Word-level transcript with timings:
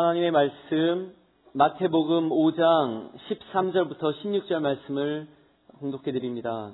하나님의 0.00 0.30
말씀 0.30 1.12
마태복음 1.52 2.30
5장 2.30 3.10
13절부터 3.28 4.14
16절 4.22 4.60
말씀을 4.60 5.28
공독해 5.78 6.12
드립니다. 6.12 6.70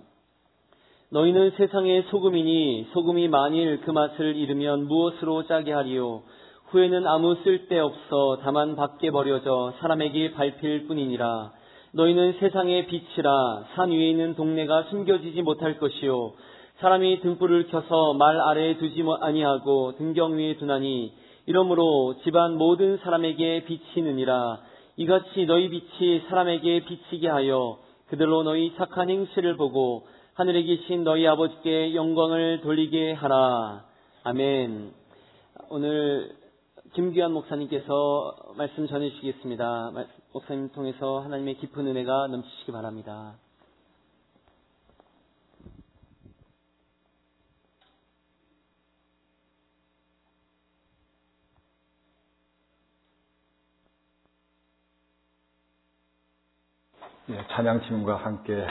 너희는 1.10 1.50
세상의 1.57 2.04
소금이니 2.04 2.91
소금이 2.92 3.26
만일 3.26 3.81
그 3.81 3.91
맛을 3.91 4.36
잃으면 4.36 4.86
무엇으로 4.86 5.44
짜게 5.49 5.73
하리요? 5.73 6.23
후에는 6.67 7.04
아무 7.08 7.34
쓸데 7.42 7.81
없어 7.81 8.39
다만 8.43 8.77
밖에 8.77 9.11
버려져 9.11 9.73
사람에게 9.81 10.31
밟힐 10.35 10.87
뿐이니라. 10.87 11.51
너희는 11.95 12.35
세상의 12.39 12.87
빛이라 12.87 13.65
산 13.75 13.91
위에 13.91 14.09
있는 14.09 14.37
동네가 14.37 14.85
숨겨지지 14.85 15.43
못할 15.43 15.79
것이요. 15.79 16.35
사람이 16.79 17.23
등불을 17.23 17.67
켜서 17.69 18.15
말 18.15 18.41
아래에 18.41 18.77
두지 18.77 19.03
아니하고 19.21 19.97
등경 19.97 20.37
위에 20.39 20.59
두나니 20.59 21.26
이러므로 21.47 22.17
집안 22.25 22.57
모든 22.57 22.99
사람에게 22.99 23.65
비치느니라 23.65 24.61
이같이 24.97 25.47
너희 25.47 25.69
빛이 25.69 26.23
사람에게 26.29 26.84
비치게 26.84 27.29
하여 27.29 27.79
그들로 28.09 28.43
너희 28.43 28.75
착한 28.77 29.11
행실을 29.11 29.56
보고 29.56 30.06
하늘에 30.34 30.62
계신 30.62 31.03
너희 31.03 31.27
아버지께 31.27 31.95
영광을 31.95 32.61
돌리게 32.61 33.12
하라. 33.15 33.84
아멘. 34.25 34.93
오늘 35.70 36.37
김규환 36.95 37.33
목사님께서 37.33 38.53
말씀 38.56 38.87
전해주시겠습니다. 38.87 39.92
목사님 40.33 40.70
통해서 40.73 41.20
하나님의 41.20 41.56
깊은 41.56 41.87
은혜가 41.87 42.27
넘치시기 42.28 42.73
바랍니다. 42.73 43.34
찬양팀과 57.28 58.19
함께 58.19 58.64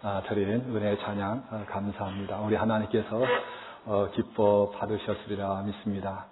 아, 0.00 0.22
드린 0.28 0.62
은혜 0.68 0.96
찬양 0.96 1.44
아, 1.50 1.64
감사합니다. 1.68 2.38
우리 2.38 2.54
하나님께서 2.54 3.20
어, 3.84 4.08
기뻐 4.14 4.70
받으셨으리라 4.78 5.62
믿습니다. 5.62 6.26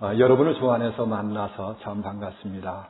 어, 0.00 0.10
여러분을 0.18 0.56
주 0.56 0.68
안에서 0.68 1.06
만나서 1.06 1.76
참 1.82 2.02
반갑습니다. 2.02 2.88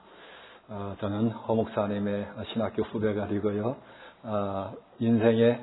어, 0.70 0.96
저는 1.00 1.33
허 1.33 1.55
목사님의 1.55 2.28
신학교 2.55 2.83
후배가 2.84 3.27
되고요. 3.27 3.77
인생의 5.00 5.61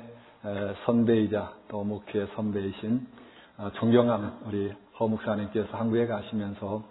선배이자 0.86 1.54
또 1.66 1.82
목회 1.82 2.26
선배이신 2.36 3.08
존경하는 3.74 4.30
우리 4.46 4.72
허 5.00 5.08
목사님께서 5.08 5.76
한국에 5.76 6.06
가시면서 6.06 6.84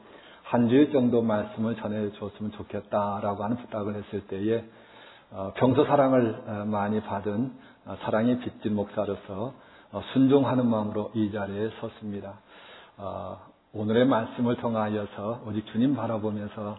한 0.43 0.67
주일 0.67 0.91
정도 0.91 1.21
말씀을 1.21 1.77
전해줬으면 1.77 2.51
좋겠다라고 2.51 3.43
하는 3.43 3.55
부탁을 3.55 3.95
했을 3.95 4.27
때에 4.27 4.57
어, 4.59 4.86
평소 5.55 5.83
사랑을 5.85 6.41
어, 6.47 6.65
많이 6.65 7.01
받은 7.01 7.51
어, 7.85 7.97
사랑이 8.03 8.39
빚진 8.39 8.75
목사로서 8.75 9.53
순종하는 10.13 10.67
마음으로 10.67 11.11
이 11.13 11.31
자리에 11.31 11.69
섰습니다. 11.79 12.39
오늘의 13.71 14.05
말씀을 14.05 14.57
통하여서 14.57 15.43
오직 15.47 15.65
주님 15.67 15.95
바라보면서 15.95 16.77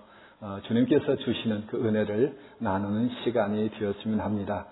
주님께서 0.65 1.17
주시는 1.17 1.69
그 1.69 1.79
은혜를 1.79 2.39
나누는 2.59 3.09
시간이 3.25 3.71
되었으면 3.71 4.21
합니다. 4.21 4.67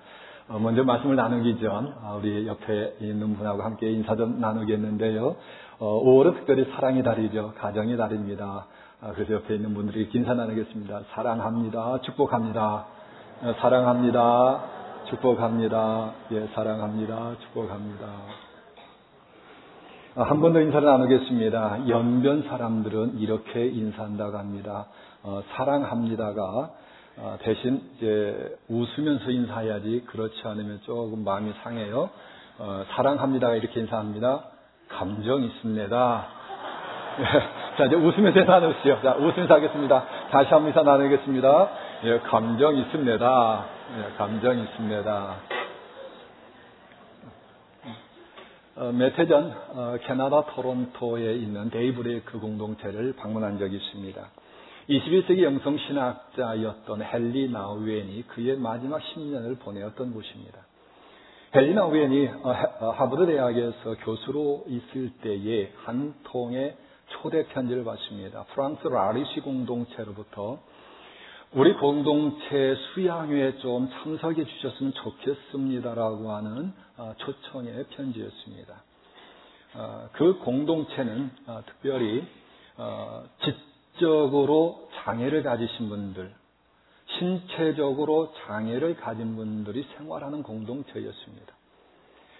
먼저 0.48 0.84
말씀을 0.84 1.16
나누기 1.16 1.58
전 1.60 1.94
우리 2.18 2.46
옆에 2.46 2.98
있는 3.00 3.36
분하고 3.36 3.62
함께 3.62 3.90
인사 3.90 4.14
좀 4.16 4.38
나누겠는데요. 4.38 5.36
5월은 5.78 6.34
특별히 6.34 6.70
사랑의 6.72 7.02
달이죠. 7.02 7.54
가정의 7.56 7.96
달입니다. 7.96 8.66
그래서 9.14 9.32
옆에 9.32 9.54
있는 9.54 9.72
분들이 9.72 10.10
인사 10.12 10.34
나누겠습니다. 10.34 11.04
사랑합니다. 11.14 12.02
축복합니다. 12.02 12.95
어, 13.42 13.54
사랑합니다. 13.60 14.62
축복합니다. 15.10 16.10
예, 16.32 16.46
사랑합니다. 16.54 17.34
축복합니다. 17.40 18.06
어, 20.14 20.22
한번 20.22 20.54
더 20.54 20.60
인사를 20.62 20.82
나누겠습니다. 20.82 21.86
연변 21.86 22.44
사람들은 22.48 23.18
이렇게 23.18 23.66
인사한다고 23.66 24.38
합니다. 24.38 24.86
어, 25.22 25.42
사랑합니다가 25.52 26.70
어, 27.18 27.36
대신 27.42 27.82
이제 27.96 28.56
웃으면서 28.70 29.30
인사해야지 29.30 30.04
그렇지 30.06 30.40
않으면 30.42 30.80
조금 30.84 31.22
마음이 31.22 31.52
상해요. 31.62 32.08
어, 32.58 32.84
사랑합니다가 32.92 33.54
이렇게 33.56 33.80
인사합니다. 33.80 34.44
감정 34.88 35.42
있습니다. 35.42 36.26
자, 37.76 37.84
이제 37.84 37.96
웃으면서 37.96 38.44
나누시죠. 38.44 39.00
자, 39.02 39.16
웃으면서 39.16 39.52
하겠습니다. 39.52 40.04
다시 40.30 40.48
한번 40.48 40.68
인사 40.68 40.82
나누겠습니다. 40.82 41.85
예, 42.04 42.18
감정 42.18 42.76
있습니다. 42.76 43.66
예, 43.96 44.16
감정 44.18 44.58
있습니다. 44.58 45.36
어, 48.76 48.92
몇해 48.92 49.26
전 49.26 49.50
어, 49.70 49.96
캐나다 50.02 50.44
토론토에 50.44 51.36
있는 51.36 51.70
데이브레이크 51.70 52.38
공동체를 52.38 53.14
방문한 53.16 53.58
적이 53.58 53.76
있습니다. 53.76 54.28
21세기 54.90 55.42
영성 55.42 55.78
신학자였던 55.78 57.02
헨리 57.02 57.50
나우엔이 57.50 58.24
그의 58.28 58.58
마지막 58.58 59.00
10년을 59.00 59.58
보내었던 59.60 60.12
곳입니다. 60.12 60.58
헨리 61.54 61.72
나우엔이 61.72 62.28
어, 62.42 62.90
하버드 62.90 63.24
대학에서 63.24 63.94
교수로 64.04 64.64
있을 64.68 65.12
때에 65.22 65.72
한 65.84 66.12
통의 66.24 66.76
초대 67.06 67.46
편지를 67.46 67.84
받습니다. 67.84 68.44
프랑스 68.52 68.86
라리시 68.86 69.40
공동체로부터 69.40 70.58
우리 71.52 71.72
공동체 71.74 72.74
수양회에 72.74 73.58
좀 73.58 73.88
참석해 73.88 74.44
주셨으면 74.44 74.92
좋겠습니다라고 74.92 76.32
하는 76.32 76.72
어, 76.96 77.14
초청의 77.18 77.86
편지였습니다. 77.90 78.82
어, 79.74 80.08
그 80.12 80.38
공동체는 80.38 81.30
어, 81.46 81.62
특별히 81.66 82.24
지적으로 83.94 84.88
장애를 85.04 85.44
가지신 85.44 85.88
분들, 85.88 86.34
신체적으로 87.18 88.32
장애를 88.46 88.96
가진 88.96 89.36
분들이 89.36 89.86
생활하는 89.96 90.42
공동체였습니다. 90.42 91.54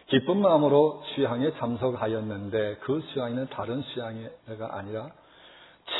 기쁜 0.08 0.40
마음으로 0.40 1.02
수양에 1.14 1.52
참석하였는데 1.52 2.78
그 2.80 3.00
수양회는 3.12 3.48
다른 3.48 3.82
수양회가 3.82 4.76
아니라 4.76 5.10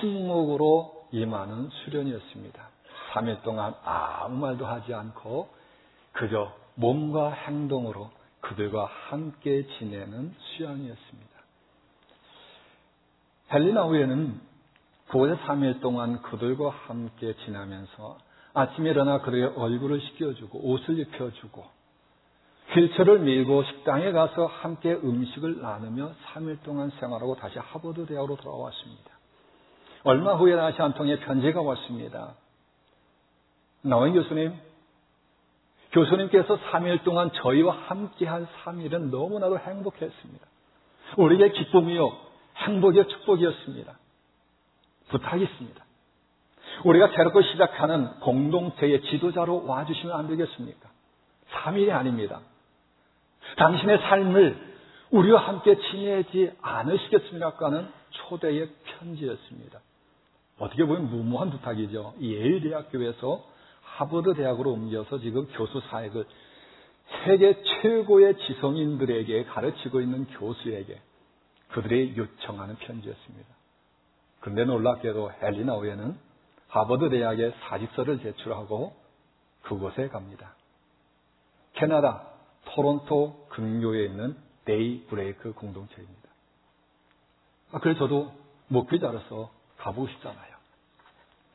침묵으로 0.01 1.09
임하는 1.13 1.71
수련이었습니다. 1.71 2.76
3일 3.17 3.43
동안 3.43 3.75
아무 3.85 4.37
말도 4.37 4.67
하지 4.67 4.93
않고 4.93 5.49
그저 6.13 6.53
몸과 6.75 7.31
행동으로 7.31 8.11
그들과 8.41 8.85
함께 9.09 9.67
지내는 9.79 10.35
수양이었습니다. 10.39 11.37
헬리나 13.53 13.85
후에는 13.85 14.41
그곳에 15.09 15.35
3일 15.43 15.81
동안 15.81 16.21
그들과 16.23 16.71
함께 16.71 17.35
지나면서 17.45 18.19
아침에 18.55 18.91
일어나 18.91 19.21
그들의 19.21 19.55
얼굴을 19.57 20.01
씻겨주고 20.01 20.59
옷을 20.71 20.99
입혀주고 20.99 21.65
휠체를 22.75 23.21
밀고 23.21 23.63
식당에 23.65 24.13
가서 24.13 24.47
함께 24.47 24.93
음식을 24.93 25.63
나누며 25.63 26.13
3일 26.33 26.63
동안 26.63 26.91
생활하고 26.99 27.37
다시 27.37 27.59
하버드 27.59 28.07
대학으로 28.07 28.37
돌아왔습니다. 28.37 29.11
얼마 30.05 30.35
후에 30.35 30.57
다시 30.57 30.81
한 30.83 30.95
통의 30.95 31.21
편지가 31.21 31.63
왔습니다. 31.63 32.35
나원 33.83 34.13
교수님, 34.13 34.55
교수님께서 35.93 36.59
3일 36.59 37.05
동안 37.05 37.31
저희와 37.33 37.75
함께한 37.87 38.47
3일은 38.65 39.11
너무나도 39.11 39.59
행복했습니다. 39.59 40.47
우리의 41.17 41.53
기쁨이요, 41.53 42.13
행복의 42.57 43.09
축복이었습니다. 43.09 43.99
부탁이 45.09 45.45
있습니다. 45.45 45.85
우리가 46.85 47.09
새롭게 47.15 47.43
시작하는 47.53 48.11
공동체의 48.21 49.03
지도자로 49.03 49.67
와주시면 49.67 50.17
안 50.17 50.29
되겠습니까? 50.29 50.91
3일이 51.53 51.91
아닙니다. 51.93 52.41
당신의 53.57 53.99
삶을 53.99 54.77
우리와 55.11 55.41
함께 55.47 55.79
지내지 55.79 56.53
않으시겠습니까? 56.61 57.55
하는 57.61 57.89
초대의 58.11 58.69
편지였습니다. 58.85 59.81
어떻게 60.59 60.85
보면 60.85 61.11
무모한 61.11 61.51
부탁이죠. 61.51 62.15
예일대학교에서 62.21 63.56
하버드 63.97 64.35
대학으로 64.35 64.73
옮겨서 64.73 65.19
지금 65.21 65.47
교수 65.47 65.81
사역을 65.89 66.27
세계 67.25 67.63
최고의 67.63 68.37
지성인들에게 68.37 69.45
가르치고 69.45 70.03
있는 70.03 70.27
교수에게 70.27 71.01
그들이 71.69 72.15
요청하는 72.17 72.77
편지였습니다. 72.77 73.49
그런데 74.41 74.65
놀랍게도 74.65 75.33
헨리 75.41 75.75
나우웬은 75.77 76.15
하버드 76.69 77.09
대학에 77.09 77.55
사직서를 77.63 78.21
제출하고 78.21 78.95
그곳에 79.63 80.09
갑니다. 80.09 80.55
캐나다 81.73 82.29
토론토 82.67 83.47
근교에 83.49 84.05
있는 84.05 84.37
데이 84.67 85.07
브레이크 85.07 85.55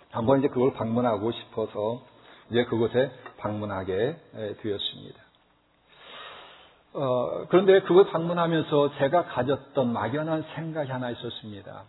한번 0.10 0.40
이제 0.40 0.48
그걸 0.48 0.74
방문하고 0.74 1.32
싶어서 1.32 2.11
이제 2.52 2.66
그곳에 2.66 3.10
방문하게 3.38 4.18
되었습니다. 4.62 5.22
어, 6.94 7.46
그런데 7.48 7.80
그걸 7.82 8.08
방문하면서 8.08 8.98
제가 8.98 9.26
가졌던 9.26 9.94
막연한 9.94 10.44
생각이 10.56 10.92
하나 10.92 11.10
있었습니다. 11.12 11.86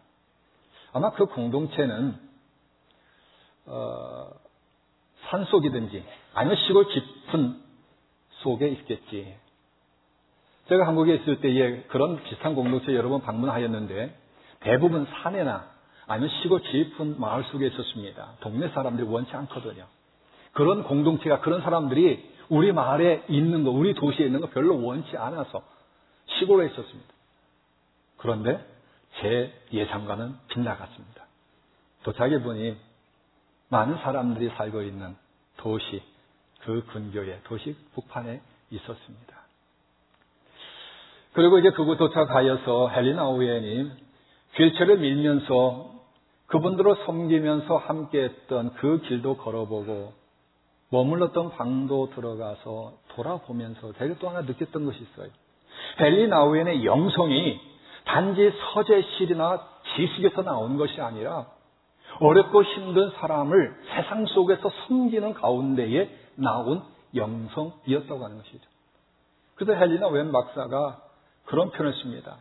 아마 0.92 1.10
그 1.10 1.26
공동체는 1.26 2.14
어, 3.66 4.28
산속이든지 5.28 6.04
아니면 6.34 6.56
시골 6.56 6.86
깊은 6.86 7.60
속에 8.42 8.68
있겠지. 8.68 9.36
제가 10.68 10.86
한국에 10.86 11.16
있을 11.16 11.40
때에 11.40 11.82
그런 11.88 12.22
비슷한 12.22 12.54
공동체 12.54 12.94
여러 12.94 13.08
번 13.08 13.22
방문하였는데 13.22 14.16
대부분 14.60 15.06
산에나 15.06 15.66
아니면 16.06 16.30
시골 16.40 16.60
깊은 16.60 17.18
마을 17.20 17.42
속에 17.44 17.66
있었습니다. 17.66 18.34
동네 18.40 18.68
사람들이 18.68 19.08
원치 19.08 19.34
않거든요. 19.34 19.86
그런 20.52 20.82
공동체가 20.84 21.40
그런 21.40 21.62
사람들이 21.62 22.30
우리 22.48 22.72
마을에 22.72 23.24
있는 23.28 23.64
거, 23.64 23.70
우리 23.70 23.94
도시에 23.94 24.26
있는 24.26 24.40
거 24.40 24.48
별로 24.48 24.82
원치 24.82 25.16
않아서 25.16 25.62
시골에 26.26 26.66
있었습니다. 26.66 27.12
그런데 28.18 28.64
제 29.20 29.52
예상과는 29.72 30.34
빗나갔습니다. 30.48 31.24
도착해 32.04 32.42
보니 32.42 32.76
많은 33.68 33.96
사람들이 33.98 34.50
살고 34.56 34.82
있는 34.82 35.16
도시, 35.56 36.02
그 36.60 36.84
근교에, 36.86 37.40
도시 37.44 37.76
북판에 37.94 38.40
있었습니다. 38.70 39.42
그리고 41.32 41.58
이제 41.58 41.70
그곳 41.70 41.96
도착하여서 41.96 42.88
헬리나 42.88 43.26
오웬이 43.26 43.90
휠체를 44.54 44.98
밀면서 44.98 45.92
그분들을 46.48 47.06
섬기면서 47.06 47.78
함께 47.78 48.24
했던 48.24 48.74
그 48.74 49.00
길도 49.00 49.38
걸어보고 49.38 50.12
머물렀던 50.92 51.52
방도 51.52 52.10
들어가서 52.10 52.92
돌아보면서 53.08 53.92
제가 53.94 54.14
또 54.20 54.28
하나 54.28 54.42
느꼈던 54.42 54.84
것이 54.84 55.02
있어요. 55.02 55.28
헨리 55.98 56.28
나우엔의 56.28 56.84
영성이 56.84 57.58
단지 58.04 58.52
서재실이나 58.74 59.66
지식에서 59.96 60.42
나온 60.42 60.76
것이 60.76 61.00
아니라 61.00 61.46
어렵고 62.20 62.62
힘든 62.62 63.10
사람을 63.10 63.74
세상 63.88 64.26
속에서 64.26 64.70
섬기는 64.86 65.32
가운데에 65.32 66.10
나온 66.34 66.82
영성이었다고 67.14 68.24
하는 68.24 68.36
것이죠. 68.36 68.60
그래서 69.54 69.78
헬리나 69.78 70.08
웬 70.08 70.30
박사가 70.30 71.00
그런 71.46 71.70
표현을 71.70 71.94
씁니다. 72.02 72.36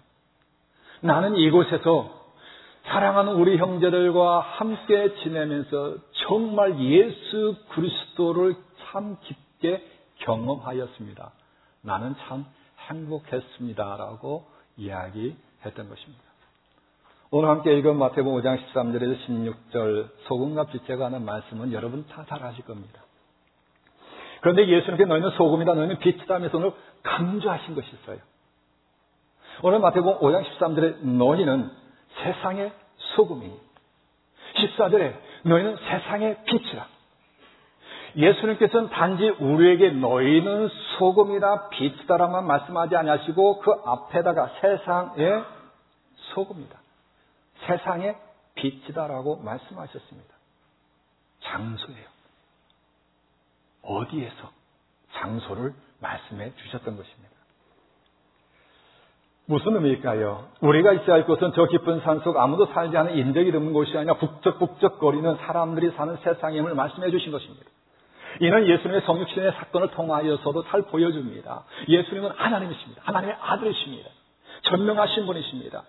나는 0.99 1.37
이곳에서 1.37 2.20
사랑하는 2.83 3.33
우리 3.33 3.57
형제들과 3.57 4.39
함께 4.39 5.15
지내면서 5.23 5.97
정말 6.27 6.79
예수 6.79 7.55
그리스도를 7.69 8.55
참 8.79 9.17
깊게 9.21 9.85
경험하였습니다. 10.17 11.31
나는 11.81 12.15
참 12.27 12.45
행복했습니다라고 12.89 14.45
이야기했던 14.77 15.89
것입니다. 15.89 16.23
오늘 17.33 17.49
함께 17.49 17.77
읽은 17.77 17.97
마태복음 17.97 18.41
5장 18.41 18.57
13절에서 18.73 19.25
16절 19.25 20.09
소금과 20.27 20.65
빛에 20.65 20.97
관한 20.97 21.23
말씀은 21.23 21.71
여러분 21.71 22.05
다 22.07 22.25
잘 22.25 22.43
아실 22.43 22.65
겁니다. 22.65 23.01
그런데 24.41 24.67
예수님께 24.67 25.05
너희는 25.05 25.29
소금이다 25.31 25.73
너희는 25.75 25.99
빛이다 25.99 26.33
하면서 26.33 26.57
오늘 26.57 26.73
강조하신 27.03 27.75
것이 27.75 27.87
있어요. 28.01 28.17
오늘 29.63 29.79
마태복음 29.79 30.19
5장 30.27 30.43
13절에 30.43 31.03
너희는 31.05 31.69
세상의 32.15 32.71
소금이 33.15 33.51
14절에 34.55 35.15
너희는 35.43 35.77
세상의 35.77 36.43
빛이라. 36.45 36.87
예수님께서는 38.15 38.89
단지 38.89 39.29
우리에게 39.29 39.91
너희는 39.91 40.69
소금이다 40.97 41.69
빛이다라만 41.69 42.45
말씀하지 42.45 42.95
아니하시고 42.95 43.59
그 43.59 43.71
앞에다가 43.85 44.49
세상의 44.59 45.43
소금이다. 46.33 46.77
세상의 47.65 48.17
빛이다라고 48.55 49.37
말씀하셨습니다. 49.37 50.35
장소예요. 51.41 52.07
어디에서 53.83 54.51
장소를 55.13 55.73
말씀해 55.99 56.53
주셨던 56.55 56.97
것입니다. 56.97 57.30
무슨 59.47 59.75
의미일까요? 59.75 60.45
우리가 60.61 60.93
있어야 60.93 61.15
할 61.15 61.25
곳은 61.25 61.51
저 61.55 61.65
깊은 61.65 62.01
산속 62.01 62.37
아무도 62.37 62.67
살지 62.67 62.95
않은 62.95 63.17
인적이 63.17 63.51
드문 63.51 63.73
곳이 63.73 63.97
아니라 63.97 64.15
북적북적거리는 64.15 65.37
사람들이 65.37 65.91
사는 65.91 66.15
세상임을 66.23 66.73
말씀해 66.75 67.11
주신 67.11 67.31
것입니다. 67.31 67.65
이는 68.39 68.67
예수님의 68.67 69.01
성육신의 69.01 69.51
사건을 69.53 69.89
통하여서도 69.89 70.63
잘 70.65 70.83
보여줍니다. 70.83 71.63
예수님은 71.87 72.31
하나님이십니다. 72.35 73.01
하나님의 73.03 73.35
아들이십니다. 73.41 74.09
전명하신 74.63 75.25
분이십니다. 75.25 75.83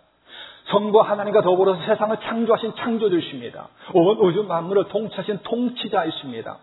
성부 0.66 1.00
하나님과 1.00 1.42
더불어서 1.42 1.84
세상을 1.84 2.16
창조하신 2.20 2.74
창조주십니다. 2.76 3.68
온 3.94 4.16
우주 4.18 4.44
만물을 4.44 4.88
통치하신 4.88 5.40
통치자이십니다. 5.42 6.58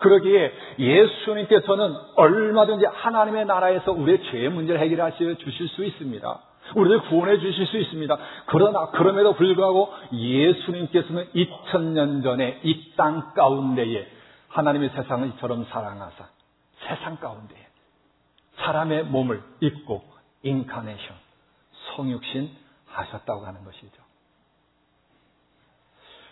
그러기에 0.00 0.52
예수님께서는 0.78 1.94
얼마든지 2.16 2.86
하나님의 2.86 3.46
나라에서 3.46 3.92
우리의 3.92 4.22
죄의 4.30 4.48
문제를 4.50 4.80
해결하시 4.80 5.36
주실 5.38 5.68
수 5.68 5.84
있습니다. 5.84 6.40
우리를 6.76 7.02
구원해 7.02 7.38
주실 7.38 7.66
수 7.66 7.78
있습니다. 7.78 8.18
그러나 8.46 8.86
그럼에도 8.90 9.34
불구하고 9.34 9.92
예수님께서는 10.12 11.28
2000년 11.34 12.22
전에 12.22 12.60
이 12.62 12.94
땅 12.96 13.34
가운데에 13.34 14.06
하나님의 14.48 14.90
세상을 14.90 15.28
이처럼 15.30 15.64
사랑하사 15.64 16.28
세상 16.86 17.16
가운데에 17.16 17.58
사람의 18.56 19.04
몸을 19.04 19.42
입고 19.60 20.02
인카네이션 20.42 21.16
성육신 21.96 22.50
하셨다고 22.86 23.44
하는 23.46 23.64
것이죠. 23.64 24.02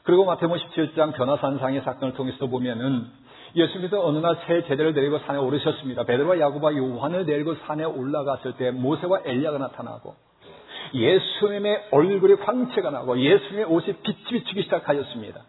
그리고 0.04 0.24
마태복음 0.24 0.56
17장 0.58 1.14
변화산상의 1.14 1.82
사건을 1.82 2.14
통해서 2.14 2.46
보면은 2.46 3.10
예수님께서 3.54 4.04
어느 4.04 4.18
날 4.18 4.36
새 4.46 4.62
제자를 4.62 4.94
데리고 4.94 5.18
산에 5.20 5.38
오르셨습니다. 5.38 6.04
베드로와 6.04 6.38
야고보와 6.40 6.76
요한을 6.76 7.26
데리고 7.26 7.54
산에 7.66 7.84
올라갔을 7.84 8.56
때 8.56 8.70
모세와 8.70 9.22
엘리야가 9.24 9.58
나타나고 9.58 10.16
예수님의 10.94 11.88
얼굴에 11.90 12.36
광채가 12.36 12.90
나고 12.90 13.18
예수님의 13.18 13.64
옷이 13.66 13.94
빛이 14.02 14.24
비추기 14.30 14.62
시작하였습니다. 14.64 15.42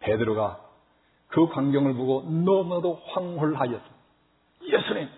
베드로가 0.00 0.60
그 1.28 1.48
광경을 1.48 1.94
보고 1.94 2.22
너무나도 2.22 3.02
황홀하였습니다. 3.06 3.94
예수님, 4.62 5.08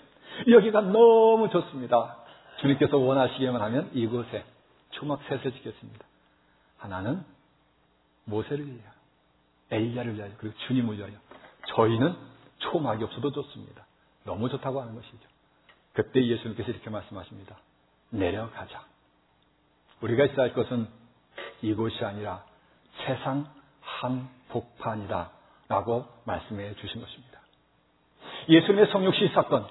여기가 0.51 0.81
너무 0.81 1.51
좋습니다. 1.51 2.17
주님께서 2.61 2.97
원하시기만 2.97 3.61
하면 3.61 3.91
이곳에 3.93 4.45
초막 4.91 5.21
셋을 5.29 5.53
짓겠습니다. 5.53 6.07
하나는 6.79 7.23
모세를 8.25 8.65
위하여 8.67 8.96
엘리야를 9.71 10.17
위하여 10.17 10.31
그리고 10.39 10.57
주님을 10.67 10.99
위하여 10.99 11.13
저희는 11.69 12.17
초막이 12.59 13.05
없어도 13.05 13.33
좋습니다. 13.33 13.87
너무 14.25 14.49
좋다고 14.49 14.81
하는 14.81 14.95
것이죠. 14.95 15.19
그때 15.93 16.25
예수님께서 16.25 16.71
이렇게 16.71 16.91
말씀하십니다. 16.91 17.57
내려가자. 18.11 18.85
우리가 20.01 20.25
있어야 20.27 20.43
할 20.47 20.53
것은 20.53 20.89
이곳이 21.63 22.05
아니라 22.05 22.45
세상 23.05 23.47
한복판이다. 23.81 25.31
라고 25.69 26.07
말씀해 26.25 26.75
주신 26.77 27.01
것입니다. 27.01 27.41
예수님의 28.49 28.93
성육시 28.93 29.31
사건, 29.35 29.67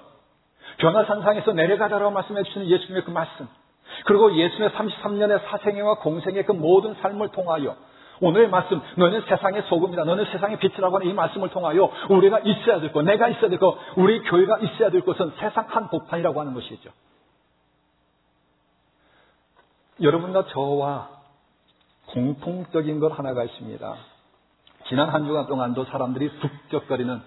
변화산상에서 0.78 1.52
내려가자라고 1.52 2.10
말씀해 2.10 2.42
주시는 2.42 2.68
예수님의 2.68 3.04
그 3.04 3.10
말씀, 3.10 3.48
그리고 4.04 4.34
예수님의 4.36 4.70
33년의 4.70 5.42
사생애와 5.48 6.00
공생의 6.00 6.44
그 6.44 6.52
모든 6.52 6.94
삶을 6.94 7.30
통하여 7.30 7.76
오늘의 8.20 8.48
말씀, 8.48 8.80
너는 8.96 9.22
세상의 9.22 9.62
소금이다. 9.68 10.04
너는 10.04 10.24
세상의 10.26 10.58
빛이라고 10.58 10.96
하는 10.96 11.08
이 11.08 11.12
말씀을 11.12 11.50
통하여 11.50 11.90
우리가 12.08 12.40
있어야 12.40 12.80
될 12.80 12.92
것, 12.92 13.02
내가 13.02 13.28
있어야 13.28 13.48
될 13.48 13.58
것, 13.58 13.76
우리 13.96 14.22
교회가 14.22 14.58
있어야 14.58 14.90
될 14.90 15.02
것은 15.02 15.32
세상 15.38 15.66
한 15.68 15.88
복판이라고 15.88 16.40
하는 16.40 16.54
것이죠. 16.54 16.90
여러분과 20.00 20.46
저와 20.46 21.10
공통적인 22.06 23.00
것 23.00 23.18
하나가 23.18 23.44
있습니다. 23.44 23.96
지난 24.88 25.08
한 25.08 25.26
주간 25.26 25.46
동안도 25.46 25.84
사람들이 25.86 26.30
북적거리는 26.38 27.22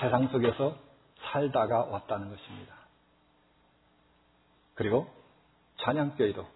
세상 0.00 0.28
속에서 0.28 0.74
살다가 1.22 1.84
왔다는 1.84 2.28
것입니다. 2.28 2.74
그리고 4.74 5.08
찬양교회도 5.78 6.46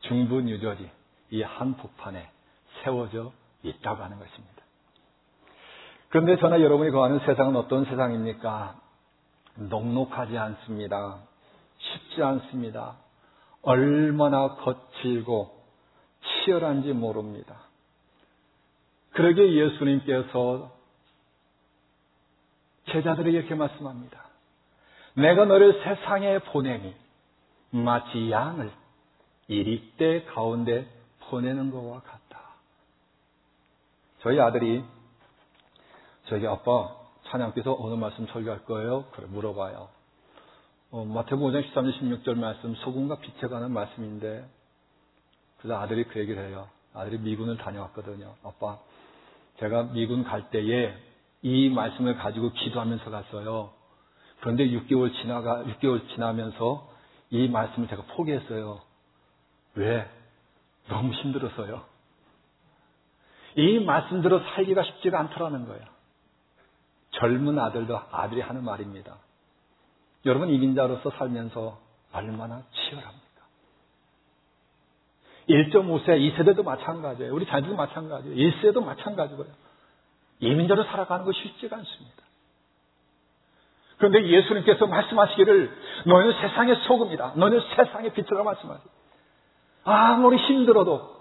중부 0.00 0.40
뉴저지 0.42 0.90
이 1.30 1.42
한복판에 1.42 2.30
세워져 2.82 3.32
있다고 3.62 4.02
하는 4.02 4.18
것입니다. 4.18 4.62
그런데 6.08 6.36
저나 6.38 6.60
여러분이 6.60 6.90
거하는 6.90 7.20
세상은 7.20 7.56
어떤 7.56 7.84
세상입니까? 7.84 8.80
녹록하지 9.56 10.36
않습니다. 10.36 11.18
쉽지 11.78 12.22
않습니다. 12.22 12.96
얼마나 13.62 14.56
거칠고 14.56 15.60
치열한지 16.22 16.92
모릅니다. 16.92 17.56
그러게 19.12 19.54
예수님께서 19.54 20.72
제자들에게 22.90 23.38
이렇게 23.38 23.54
말씀합니다. 23.54 24.24
내가 25.14 25.44
너를 25.44 25.82
세상에 25.84 26.38
보내니 26.38 26.94
마치 27.70 28.30
양을 28.30 28.70
이리대 29.48 30.24
가운데 30.24 30.86
보내는 31.28 31.70
것과 31.70 32.00
같다. 32.00 32.19
저희 34.22 34.38
아들이 34.38 34.84
저희 36.26 36.46
아빠 36.46 36.94
찬양께서 37.30 37.76
어느 37.80 37.94
말씀 37.94 38.26
설교할 38.26 38.64
거예요? 38.66 39.04
그래 39.12 39.26
물어봐요. 39.30 39.88
어, 40.90 41.04
마태복음 41.04 41.52
5장 41.52 41.72
13절 41.72 42.00
16절 42.00 42.38
말씀 42.38 42.74
소금과 42.74 43.20
빛에 43.20 43.48
관한 43.48 43.72
말씀인데 43.72 44.44
그래서 45.58 45.80
아들이 45.80 46.04
그 46.04 46.18
얘기를 46.18 46.48
해요. 46.48 46.68
아들이 46.92 47.18
미군을 47.18 47.56
다녀왔거든요. 47.58 48.34
아빠 48.44 48.78
제가 49.58 49.84
미군 49.92 50.24
갈 50.24 50.50
때에 50.50 50.94
이 51.42 51.70
말씀을 51.70 52.16
가지고 52.16 52.52
기도하면서 52.52 53.10
갔어요. 53.10 53.70
그런데 54.40 54.66
6개월 54.66 55.14
지나가 55.22 55.62
6개월 55.64 56.06
지나면서 56.14 56.90
이 57.30 57.48
말씀을 57.48 57.88
제가 57.88 58.02
포기했어요. 58.16 58.80
왜? 59.76 60.06
너무 60.88 61.12
힘들어서요. 61.14 61.84
이 63.56 63.80
말씀대로 63.80 64.40
살기가 64.40 64.82
쉽지가 64.82 65.18
않더라는 65.18 65.66
거예요. 65.66 65.82
젊은 67.12 67.58
아들도 67.58 68.00
아들이 68.10 68.40
하는 68.40 68.64
말입니다. 68.64 69.16
여러분 70.26 70.48
이민자로서 70.50 71.10
살면서 71.10 71.78
얼마나 72.12 72.62
치열합니까? 72.72 73.20
1.5세, 75.48 76.36
2세대도 76.36 76.62
마찬가지예요. 76.62 77.34
우리 77.34 77.46
자녀도 77.46 77.74
마찬가지예요. 77.74 78.36
1세도 78.36 78.84
마찬가지고요. 78.84 79.48
이민자로 80.40 80.84
살아가는 80.84 81.24
것이 81.24 81.40
쉽지가 81.40 81.76
않습니다. 81.76 82.22
그런데 83.98 84.26
예수님께서 84.26 84.86
말씀하시기를 84.86 85.76
너희는 86.06 86.40
세상의 86.40 86.76
소금이다. 86.86 87.34
너희는 87.36 87.60
세상의 87.76 88.12
빛이라 88.14 88.42
말씀하세요. 88.42 88.88
아무리 89.84 90.36
힘들어도 90.36 91.19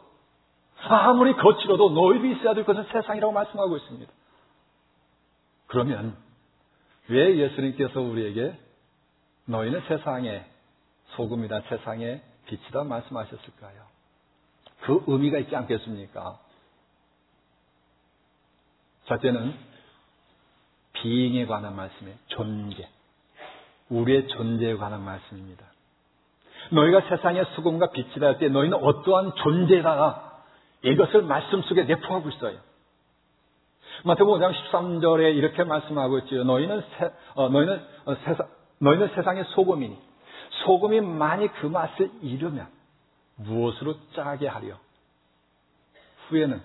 아무리 0.81 1.33
거칠어도 1.35 1.89
너희도 1.89 2.25
있어야 2.27 2.53
될 2.53 2.63
것은 2.65 2.85
세상이라고 2.91 3.33
말씀하고 3.33 3.77
있습니다. 3.77 4.11
그러면 5.67 6.15
왜 7.07 7.37
예수님께서 7.37 7.99
우리에게 8.01 8.57
너희는 9.45 9.81
세상의 9.87 10.45
소금이다, 11.15 11.61
세상의 11.69 12.21
빛이다 12.45 12.83
말씀하셨을까요? 12.83 13.81
그 14.81 15.03
의미가 15.07 15.39
있지 15.39 15.55
않겠습니까? 15.55 16.39
첫째는 19.05 19.53
비잉에 20.93 21.45
관한 21.45 21.75
말씀이에요. 21.75 22.15
존재. 22.27 22.87
우리의 23.89 24.27
존재에 24.27 24.75
관한 24.77 25.01
말씀입니다. 25.03 25.65
너희가 26.71 27.01
세상의 27.09 27.45
수금과 27.55 27.89
빛이다 27.91 28.25
할 28.27 28.37
때 28.37 28.49
너희는 28.49 28.77
어떠한 28.77 29.33
존재다. 29.35 30.28
이것을 30.83 31.23
말씀 31.23 31.61
속에 31.63 31.83
내포하고 31.83 32.29
있어요. 32.29 32.57
마태복음 34.05 34.39
5장 34.39 34.53
13절에 34.53 35.35
이렇게 35.35 35.63
말씀하고 35.63 36.19
있지요. 36.19 36.43
너희는 36.45 36.83
세, 36.97 37.11
어, 37.35 37.49
너희는 37.49 37.85
어, 38.05 38.15
세상 38.23 38.47
너희는 38.79 39.09
세상의 39.15 39.43
소금이니 39.55 39.97
소금이 40.63 41.01
많이 41.01 41.47
그 41.47 41.67
맛을 41.67 42.09
잃으면 42.21 42.67
무엇으로 43.35 43.95
짜게 44.15 44.47
하려? 44.47 44.77
후에는 46.29 46.61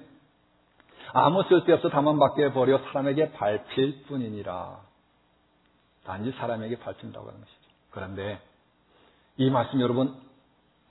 아무 1.13 1.43
쓸데없어 1.45 1.89
다만 1.89 2.19
밖에 2.19 2.53
버려 2.53 2.79
사람에게 2.79 3.33
밟힐 3.33 4.05
뿐이니라. 4.05 4.81
단지 6.05 6.33
사람에게 6.33 6.79
밟힌다고 6.79 7.27
하는 7.27 7.41
것이죠. 7.41 7.61
그런데 7.91 8.41
이 9.37 9.51
말씀 9.51 9.81
여러분 9.81 10.15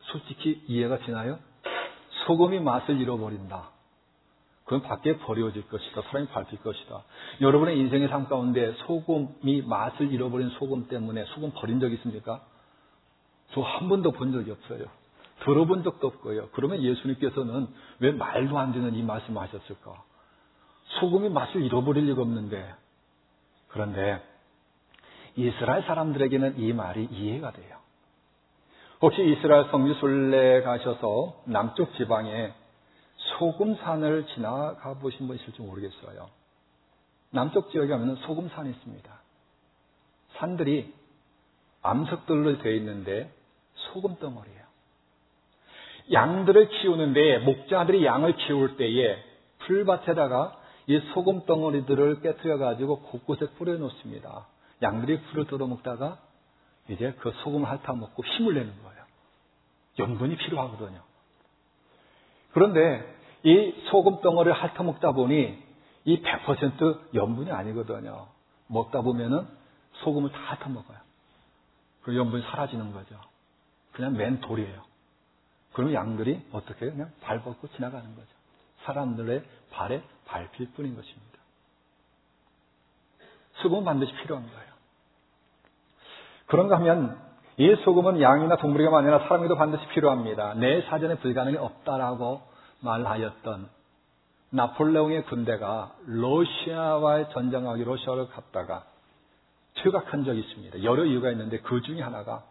솔직히 0.02 0.64
이해가 0.68 1.00
되나요? 1.00 1.40
소금이 2.26 2.60
맛을 2.60 3.00
잃어버린다. 3.00 3.70
그건 4.66 4.82
밖에 4.82 5.18
버려질 5.18 5.68
것이다. 5.68 6.02
사람이 6.04 6.28
밟힐 6.28 6.62
것이다. 6.62 7.04
여러분의 7.42 7.78
인생의 7.80 8.08
삶 8.08 8.28
가운데 8.28 8.74
소금이 8.86 9.64
맛을 9.64 10.12
잃어버린 10.12 10.50
소금 10.52 10.88
때문에 10.88 11.26
소금 11.26 11.52
버린 11.54 11.80
적 11.80 11.92
있습니까? 11.92 12.42
저 13.52 13.62
한 13.62 13.90
번도 13.90 14.12
본 14.12 14.32
적이 14.32 14.52
없어요. 14.52 14.86
들어본 15.44 15.84
적도 15.84 16.08
없고요. 16.08 16.50
그러면 16.54 16.82
예수님께서는 16.82 17.68
왜 18.00 18.12
말도 18.12 18.58
안 18.58 18.72
되는 18.72 18.96
이 18.96 19.04
말씀을 19.04 19.42
하셨을까? 19.42 20.02
소금이 21.00 21.30
맛을 21.30 21.62
잃어버릴 21.62 22.06
리가 22.06 22.22
없는데. 22.22 22.74
그런데 23.68 24.24
이스라엘 25.36 25.84
사람들에게는 25.84 26.60
이 26.60 26.74
말이 26.74 27.06
이해가 27.12 27.52
돼요. 27.52 27.83
혹시 29.04 29.22
이스라엘 29.22 29.66
성지 29.70 29.94
순례 30.00 30.62
가셔서 30.62 31.42
남쪽 31.44 31.94
지방에 31.98 32.54
소금산을 33.38 34.28
지나가 34.28 34.94
보신 34.94 35.28
분 35.28 35.36
있을지 35.36 35.62
모르겠어요. 35.62 36.30
남쪽 37.32 37.70
지역에 37.72 37.90
가면 37.90 38.16
소금산이 38.16 38.70
있습니다. 38.70 39.12
산들이 40.38 40.94
암석들로 41.82 42.60
되어 42.60 42.72
있는데 42.76 43.30
소금 43.74 44.16
덩어리예요. 44.20 44.64
양들을 46.14 46.70
키우는데 46.70 47.40
목자들이 47.40 48.06
양을 48.06 48.38
키울 48.38 48.78
때에 48.78 49.22
풀밭에다가 49.66 50.58
이 50.88 51.02
소금 51.14 51.46
덩어리들을 51.46 52.22
깨뜨려 52.22 52.58
가지고 52.58 53.02
곳곳에 53.02 53.48
뿌려 53.58 53.74
놓습니다. 53.74 54.48
양들이 54.82 55.20
풀을 55.24 55.48
뜯어 55.48 55.68
먹다가 55.68 56.20
이제 56.88 57.14
그 57.20 57.32
소금을 57.44 57.68
핥아 57.68 57.94
먹고 57.96 58.24
힘을 58.24 58.54
내는 58.54 58.72
거예요. 58.82 58.93
염분이 60.00 60.38
필요하거든요. 60.38 61.02
그런데 62.52 63.16
이 63.44 63.74
소금 63.90 64.22
덩어리를 64.22 64.54
핥아 64.54 64.84
먹다 64.84 65.12
보니 65.12 65.62
이 66.06 66.22
100% 66.22 67.16
염분이 67.16 67.52
아니거든요. 67.52 68.28
먹다 68.68 69.02
보면은 69.02 69.48
소금을 70.04 70.32
다 70.32 70.40
핥아 70.40 70.70
먹어요. 70.70 70.98
그 72.04 72.16
염분이 72.16 72.44
사라지는 72.44 72.92
거죠. 72.94 73.20
그냥 73.92 74.14
맨 74.14 74.42
돌이에요. 74.42 74.84
그러면 75.74 75.96
양들이 75.96 76.46
어떻게? 76.52 76.90
그냥 76.90 77.12
발벗고 77.22 77.68
지나가는 77.70 78.16
거죠. 78.16 78.28
사람들의 78.84 79.44
발에 79.72 80.04
밟힐 80.26 80.72
뿐인 80.74 80.96
것입니다. 80.96 81.40
수금은 83.62 83.86
반드시 83.86 84.12
필요한 84.14 84.46
거예요. 84.46 84.74
그런가 86.48 86.76
하면 86.78 87.23
이 87.58 87.76
소금은 87.84 88.20
양이나 88.22 88.58
동물에게만 88.58 89.04
아니라 89.04 89.20
사람에게도 89.20 89.56
반드시 89.56 89.86
필요합니다. 89.90 90.56
내 90.56 90.82
사전에 90.84 91.16
불가능이 91.16 91.58
없다라고 91.58 92.42
말하였던 92.82 93.70
나폴레옹의 94.50 95.26
군대가 95.26 95.94
러시아와의 96.06 97.30
전쟁하기 97.32 97.84
러시아를 97.84 98.30
갔다가 98.30 98.86
퇴각한 99.76 100.26
적이 100.26 100.40
있습니다. 100.40 100.84
여러 100.84 101.06
이유가 101.06 101.32
있는데 101.32 101.60
그 101.60 101.82
중에 101.82 102.02
하나가 102.02 102.44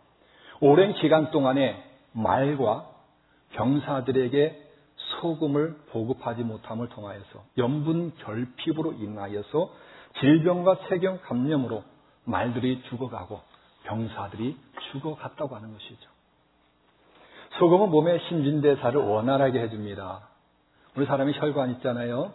오랜 0.61 0.95
기간 0.95 1.31
동안에 1.31 1.83
말과 2.13 2.87
병사들에게 3.53 4.63
소금을 4.97 5.77
보급하지 5.91 6.43
못함을 6.43 6.89
통하여서 6.89 7.45
염분 7.59 8.15
결핍으로 8.19 8.93
인하여서 8.93 9.71
질병과 10.21 10.79
세경 10.89 11.21
감염으로 11.23 11.83
말들이 12.25 12.83
죽어가고 12.89 13.41
병사들이 13.85 14.57
죽어갔다고 14.91 15.57
하는 15.57 15.73
것이죠. 15.73 16.11
소금은 17.59 17.91
몸의 17.91 18.21
신진대사를 18.29 19.01
원활하게 19.01 19.61
해줍니다. 19.61 20.29
우리 20.97 21.07
사람이 21.07 21.33
혈관 21.35 21.71
있잖아요. 21.73 22.33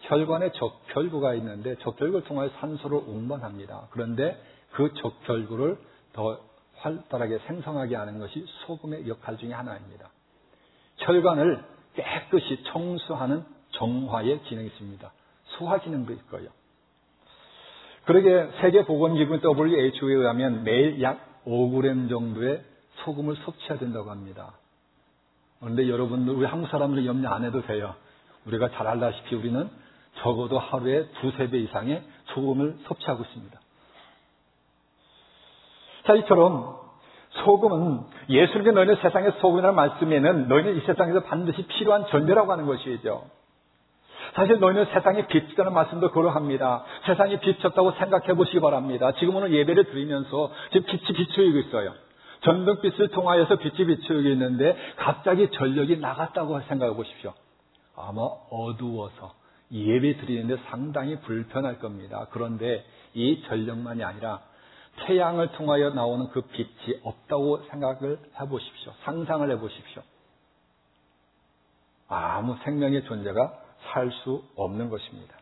혈관에 0.00 0.52
적혈구가 0.52 1.34
있는데 1.34 1.76
적혈구를 1.76 2.24
통하여 2.24 2.48
산소를 2.60 2.98
운반합니다. 2.98 3.88
그런데 3.90 4.40
그 4.72 4.92
적혈구를 4.94 5.78
더 6.12 6.38
활달하게 6.76 7.38
생성하게 7.46 7.96
하는 7.96 8.18
것이 8.18 8.44
소금의 8.66 9.08
역할 9.08 9.36
중의 9.36 9.54
하나입니다. 9.54 10.10
혈관을 10.98 11.64
깨끗이 11.94 12.62
청소하는 12.64 13.44
정화의 13.72 14.42
기능이 14.42 14.66
있습니다. 14.68 15.12
소화 15.58 15.78
기능도 15.78 16.12
있고요. 16.14 16.48
그러게 18.04 18.48
세계보건기구 18.60 19.40
WHO에 19.44 20.14
의하면 20.14 20.64
매일 20.64 21.00
약 21.02 21.44
5g 21.46 22.08
정도의 22.08 22.62
소금을 23.04 23.36
섭취해야 23.36 23.78
된다고 23.78 24.10
합니다. 24.10 24.52
그런데 25.60 25.88
여러분들, 25.88 26.34
우리 26.34 26.46
한국 26.46 26.68
사람들은 26.68 27.06
염려 27.06 27.30
안 27.30 27.44
해도 27.44 27.62
돼요. 27.62 27.94
우리가 28.46 28.70
잘 28.70 28.86
알다시피 28.88 29.36
우리는 29.36 29.70
적어도 30.16 30.58
하루에 30.58 31.06
두세 31.20 31.48
배 31.50 31.58
이상의 31.58 32.02
소금을 32.34 32.78
섭취하고 32.84 33.22
있습니다. 33.22 33.60
자, 36.04 36.14
이처럼 36.14 36.80
소금은 37.44 38.00
예수님께 38.28 38.72
너희는 38.72 38.96
세상의 38.96 39.32
소금이라는 39.40 39.74
말씀에는 39.74 40.48
너희는 40.48 40.76
이 40.76 40.80
세상에서 40.80 41.20
반드시 41.22 41.62
필요한 41.66 42.06
존재라고 42.06 42.50
하는 42.50 42.66
것이죠. 42.66 43.24
사실 44.34 44.58
너희는 44.60 44.86
세상의 44.86 45.26
빛이라는 45.26 45.72
말씀도 45.72 46.10
그러합니다. 46.10 46.84
세상이 47.06 47.40
비쳤다고 47.40 47.92
생각해 47.92 48.34
보시기 48.34 48.60
바랍니다. 48.60 49.12
지금 49.18 49.36
오늘 49.36 49.52
예배를 49.52 49.84
드리면서 49.84 50.50
지금 50.72 50.86
빛이 50.86 51.16
비추이고 51.16 51.58
있어요. 51.58 51.94
전등빛을 52.40 53.08
통하여서 53.08 53.56
빛이 53.56 53.86
비추이고 53.86 54.28
있는데 54.30 54.76
갑자기 54.96 55.50
전력이 55.50 55.98
나갔다고 55.98 56.60
생각해 56.62 56.94
보십시오. 56.94 57.34
아마 57.96 58.22
어두워서 58.50 59.34
예배 59.70 60.16
드리는데 60.18 60.62
상당히 60.68 61.18
불편할 61.20 61.78
겁니다. 61.78 62.26
그런데 62.30 62.84
이 63.14 63.42
전력만이 63.48 64.02
아니라 64.02 64.40
태양을 65.04 65.52
통하여 65.52 65.90
나오는 65.90 66.28
그 66.28 66.42
빛이 66.42 67.00
없다고 67.02 67.64
생각을 67.70 68.18
해 68.40 68.48
보십시오. 68.48 68.92
상상을 69.04 69.50
해 69.50 69.58
보십시오. 69.58 70.02
아무 72.08 72.56
생명의 72.64 73.04
존재가 73.04 73.52
살 73.84 74.10
수 74.10 74.42
없는 74.56 74.90
것입니다. 74.90 75.34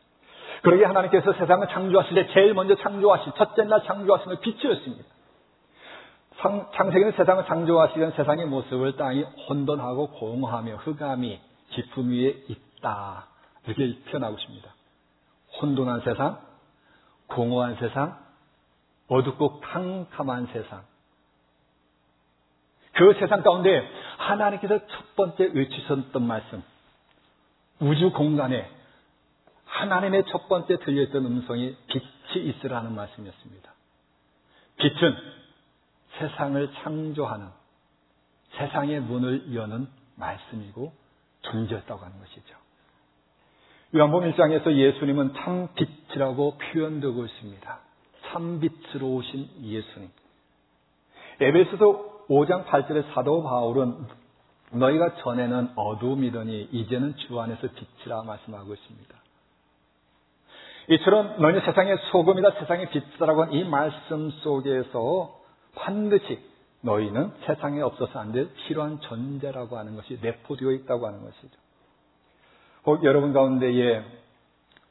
그러게 0.63 0.85
하나님께서 0.85 1.33
세상을 1.33 1.67
창조하실 1.69 2.15
때 2.15 2.33
제일 2.33 2.55
먼저 2.55 2.75
창조하신 2.77 3.33
첫째 3.37 3.65
날 3.65 3.83
창조하신 3.85 4.41
빛이었습니다. 4.41 5.05
창세기는 6.75 7.13
세상을 7.13 7.45
창조하시던 7.47 8.13
세상의 8.13 8.47
모습을 8.47 8.97
땅이 8.97 9.25
혼돈하고 9.49 10.09
공허하며 10.13 10.77
흑암이 10.77 11.41
깊음 11.71 12.11
위에 12.11 12.45
있다. 12.49 13.27
이렇게 13.67 13.99
표현하고 14.11 14.37
있습니다. 14.39 14.75
혼돈한 15.61 16.01
세상, 16.01 16.39
공허한 17.27 17.77
세상, 17.77 18.19
어둡고 19.09 19.61
캄캄한 19.61 20.47
세상. 20.53 20.83
그 22.95 23.15
세상 23.19 23.43
가운데 23.43 23.87
하나님께서 24.19 24.79
첫 24.87 25.17
번째 25.17 25.51
외치셨던 25.55 26.27
말씀, 26.27 26.63
우주 27.81 28.13
공간에 28.13 28.69
하나님의 29.65 30.25
첫 30.29 30.49
번째 30.49 30.79
들렸던 30.79 31.25
음성이 31.25 31.77
빛이 31.87 32.47
있으라는 32.49 32.95
말씀이었습니다. 32.95 33.73
빛은 34.77 35.17
세상을 36.19 36.73
창조하는 36.83 37.49
세상의 38.53 39.01
문을 39.01 39.55
여는 39.55 39.89
말씀이고 40.17 40.93
존재였다고 41.43 42.05
하는 42.05 42.19
것이죠. 42.19 42.57
요한복음 43.95 44.33
1장에서 44.33 44.73
예수님은 44.73 45.35
참 45.35 45.69
빛이라고 45.75 46.59
표현되고 46.59 47.25
있습니다. 47.25 47.79
참 48.27 48.61
빛으로 48.61 49.15
오신 49.15 49.49
예수님. 49.63 50.11
에베소서 51.41 52.27
5장 52.29 52.67
8절의 52.67 53.13
사도 53.15 53.43
바울은 53.43 54.07
너희가 54.71 55.17
전에는 55.17 55.73
어두움이더니 55.75 56.69
이제는 56.73 57.17
주 57.17 57.41
안에서 57.41 57.69
빛이라 57.69 58.23
말씀하고 58.23 58.75
있습니다. 58.75 59.17
이처럼 60.89 61.41
너희는 61.41 61.61
세상의 61.63 61.97
소금이다 62.11 62.53
세상의 62.61 62.91
빛이라고 62.91 63.43
하는 63.43 63.55
이 63.55 63.65
말씀 63.65 64.31
속에서 64.31 65.39
반드시 65.75 66.41
너희는 66.83 67.33
세상에 67.47 67.81
없어서 67.81 68.19
안 68.19 68.33
될 68.33 68.49
필요한 68.55 69.01
존재라고 69.01 69.77
하는 69.79 69.97
것이 69.97 70.19
내포되어 70.21 70.71
있다고 70.73 71.07
하는 71.07 71.23
것이죠. 71.23 71.59
혹 72.87 73.05
여러분 73.05 73.33
가운데에 73.33 74.03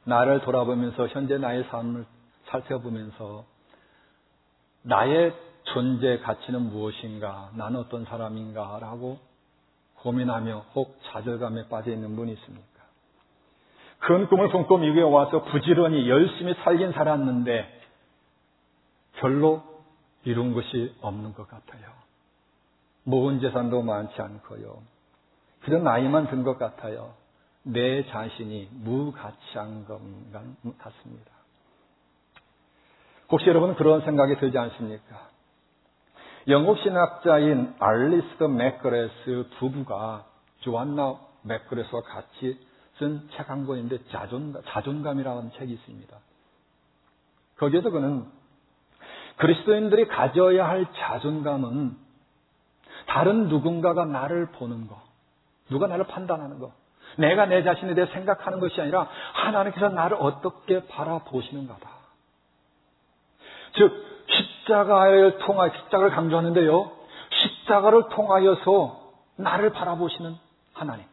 나를 0.03 0.41
돌아보면서 0.41 1.07
현재 1.07 1.37
나의 1.37 1.65
삶을 1.65 2.05
살펴보면서 2.45 3.45
나의 4.83 5.33
존재 5.63 6.19
가치는 6.19 6.61
무엇인가? 6.61 7.51
나는 7.55 7.79
어떤 7.79 8.05
사람인가? 8.05 8.79
라고 8.79 9.19
고민하며 10.01 10.65
혹 10.75 10.99
좌절감에 11.03 11.67
빠져 11.69 11.91
있는 11.91 12.15
분이 12.15 12.33
있습니까? 12.33 12.67
큰 13.99 14.27
꿈을 14.27 14.49
품고 14.49 14.77
미국에 14.77 15.01
와서 15.01 15.43
부지런히 15.43 16.09
열심히 16.09 16.53
살긴 16.63 16.93
살았는데 16.93 17.81
별로 19.15 19.63
이룬 20.23 20.53
것이 20.53 20.95
없는 21.01 21.33
것 21.33 21.47
같아요. 21.49 21.91
모은 23.03 23.39
재산도 23.41 23.81
많지 23.81 24.21
않고요. 24.21 24.81
그런 25.61 25.83
나이만 25.83 26.29
든 26.29 26.43
것 26.43 26.57
같아요. 26.57 27.13
내 27.63 28.05
자신이 28.07 28.69
무가치한 28.71 29.85
것 29.85 29.99
같습니다. 30.77 31.31
혹시 33.29 33.47
여러분 33.47 33.75
그런 33.75 34.01
생각이 34.01 34.37
들지 34.39 34.57
않습니까? 34.57 35.29
영국 36.47 36.79
신학자인 36.79 37.75
알리스터 37.79 38.47
맥그래스 38.47 39.49
부부가 39.59 40.25
조안나 40.61 41.17
맥그레스와 41.43 42.01
같이 42.01 42.59
쓴 42.97 43.29
책 43.31 43.49
한 43.49 43.65
권인데 43.65 43.97
자존감, 44.11 44.61
자존감이라는 44.67 45.51
책이 45.57 45.73
있습니다. 45.73 46.17
거기에서 47.57 47.89
그는 47.89 48.25
그리스도인들이 49.37 50.07
가져야 50.07 50.67
할 50.67 50.85
자존감은 50.93 51.97
다른 53.07 53.47
누군가가 53.47 54.05
나를 54.05 54.51
보는 54.51 54.87
거, 54.87 55.01
누가 55.69 55.87
나를 55.87 56.07
판단하는 56.07 56.59
거, 56.59 56.73
내가 57.17 57.45
내 57.45 57.63
자신에 57.63 57.95
대해 57.95 58.07
생각하는 58.07 58.59
것이 58.59 58.79
아니라 58.81 59.07
하나님께서 59.33 59.89
나를 59.89 60.17
어떻게 60.19 60.85
바라보시는가다. 60.87 61.89
즉, 63.75 64.18
십자가를 64.69 65.39
통하여, 65.39 65.71
십자가를 65.71 66.11
강조하는데요. 66.11 66.91
십자가를 67.29 68.03
통하여서 68.11 68.99
나를 69.37 69.71
바라보시는 69.71 70.35
하나님. 70.73 71.05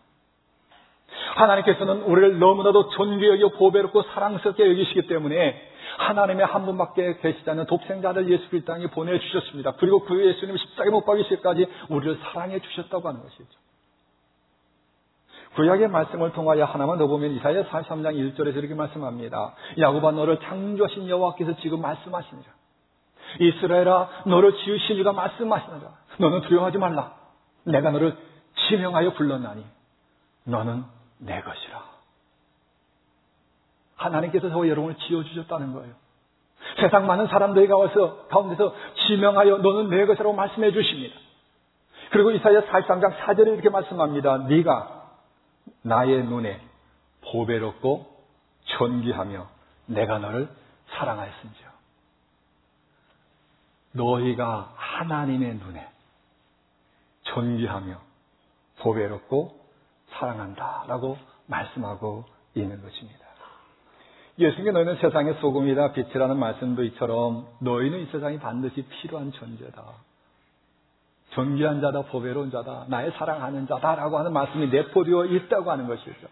하나님께서는 1.37 2.03
우리를 2.03 2.39
너무나도 2.39 2.91
존귀 2.91 3.27
여겨 3.27 3.57
보배롭고 3.57 4.03
사랑스럽게 4.03 4.69
여기시기 4.69 5.07
때문에 5.07 5.63
하나님의 5.99 6.45
한 6.45 6.67
분밖에 6.67 7.19
계시지 7.19 7.49
않는 7.49 7.67
독생자를 7.67 8.29
예수 8.31 8.49
그리스도 8.51 8.73
땅에 8.73 8.87
보내주셨습니다. 8.89 9.73
그리고 9.79 10.05
그 10.05 10.25
예수님 10.27 10.57
십자가에 10.57 10.91
못 10.91 11.05
박이실까지 11.05 11.67
우리를 11.89 12.19
사랑해 12.23 12.59
주셨다고 12.61 13.09
하는 13.09 13.23
것이죠. 13.23 13.45
구약의 15.55 15.89
말씀을 15.89 16.33
통하여 16.33 16.65
하나만 16.65 16.99
더 16.99 17.07
보면 17.07 17.31
이사야 17.33 17.65
43장 17.65 18.15
1절에서 18.37 18.57
이렇게 18.57 18.75
말씀합니다. 18.75 19.55
야곱아 19.79 20.11
너를 20.11 20.39
창조하신 20.41 21.09
여호와께서 21.09 21.57
지금 21.63 21.81
말씀하시니라. 21.81 22.56
이스라엘아 23.41 24.09
너를 24.27 24.57
지으신 24.57 24.97
이가 24.97 25.13
말씀하시느라. 25.13 25.91
너는 26.19 26.43
두려워하지 26.43 26.79
말라. 26.79 27.15
내가 27.65 27.91
너를 27.91 28.17
지명하여 28.69 29.15
불렀나니 29.15 29.65
너는 30.45 30.85
내 31.19 31.41
것이라. 31.41 31.83
하나님께서 33.97 34.49
저 34.51 34.69
여러분을 34.69 34.97
지어주셨다는 34.97 35.73
거예요. 35.73 35.95
세상 36.81 37.07
많은 37.07 37.27
사람들이 37.29 37.69
가서 37.69 38.27
가운데서 38.29 38.75
지명하여 39.07 39.59
너는 39.59 39.91
내 39.91 40.05
것이라고 40.07 40.35
말씀해 40.35 40.73
주십니다. 40.73 41.17
그리고 42.11 42.31
이사야 42.31 42.63
43장 42.63 43.17
4절에 43.19 43.55
이렇게 43.55 43.69
말씀합니다. 43.69 44.39
네가 44.49 44.97
나의 45.83 46.25
눈에 46.25 46.61
보배롭고 47.33 48.07
존귀하며 48.65 49.47
내가 49.87 50.19
너를 50.19 50.49
사랑하였습니다. 50.91 51.66
너희가 53.97 54.73
하나님의 54.77 55.55
눈에 55.57 55.89
존귀하며 57.23 57.99
보배롭고 58.81 59.59
사랑한다라고 60.11 61.19
말씀하고 61.47 62.25
있는 62.55 62.81
것입니다. 62.83 63.27
예수님께 64.39 64.71
너희는 64.73 64.97
세상의 64.97 65.35
소금이다 65.41 65.93
빛이라는 65.93 66.39
말씀도 66.39 66.85
이처럼 66.85 67.47
너희는 67.61 68.01
이 68.01 68.07
세상이 68.07 68.39
반드시 68.39 68.83
필요한 68.83 69.33
존재다. 69.33 69.83
존귀한 71.31 71.81
자다, 71.81 72.03
보배로운 72.03 72.51
자다, 72.51 72.87
나의 72.89 73.13
사랑하는 73.13 73.67
자다라고 73.67 74.19
하는 74.19 74.33
말씀이 74.33 74.69
내포되어 74.69 75.27
있다고 75.27 75.71
하는 75.71 75.87
것이죠. 75.87 76.29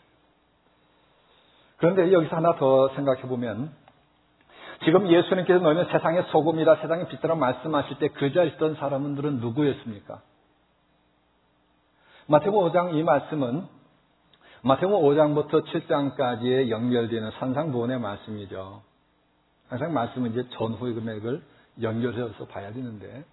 그런데 1.78 2.12
여기서 2.12 2.36
하나 2.36 2.56
더 2.56 2.88
생각해 2.94 3.22
보면 3.22 3.72
지금 4.82 5.08
예수님께서 5.10 5.60
너희는 5.60 5.86
세상의 5.86 6.24
소금이다, 6.30 6.76
세상의 6.76 7.08
빛이라 7.08 7.34
말씀하실 7.36 7.98
때 7.98 8.08
그 8.08 8.32
자리에 8.32 8.52
있던 8.54 8.74
사람들은 8.74 9.40
누구였습니까? 9.40 10.20
마태복음 12.26 12.70
5장 12.70 12.94
이 12.94 13.02
말씀은 13.02 13.66
마태복음 14.62 15.08
5장부터 15.08 15.64
7장까지에 15.66 16.70
연결되는 16.70 17.30
산상보원의 17.32 18.00
말씀이죠. 18.00 18.82
항상 19.68 19.92
말씀은 19.92 20.32
이제 20.32 20.48
전후의 20.50 20.94
금액을 20.94 21.42
연결해서 21.82 22.46
봐야 22.46 22.72
되는데 22.72 23.24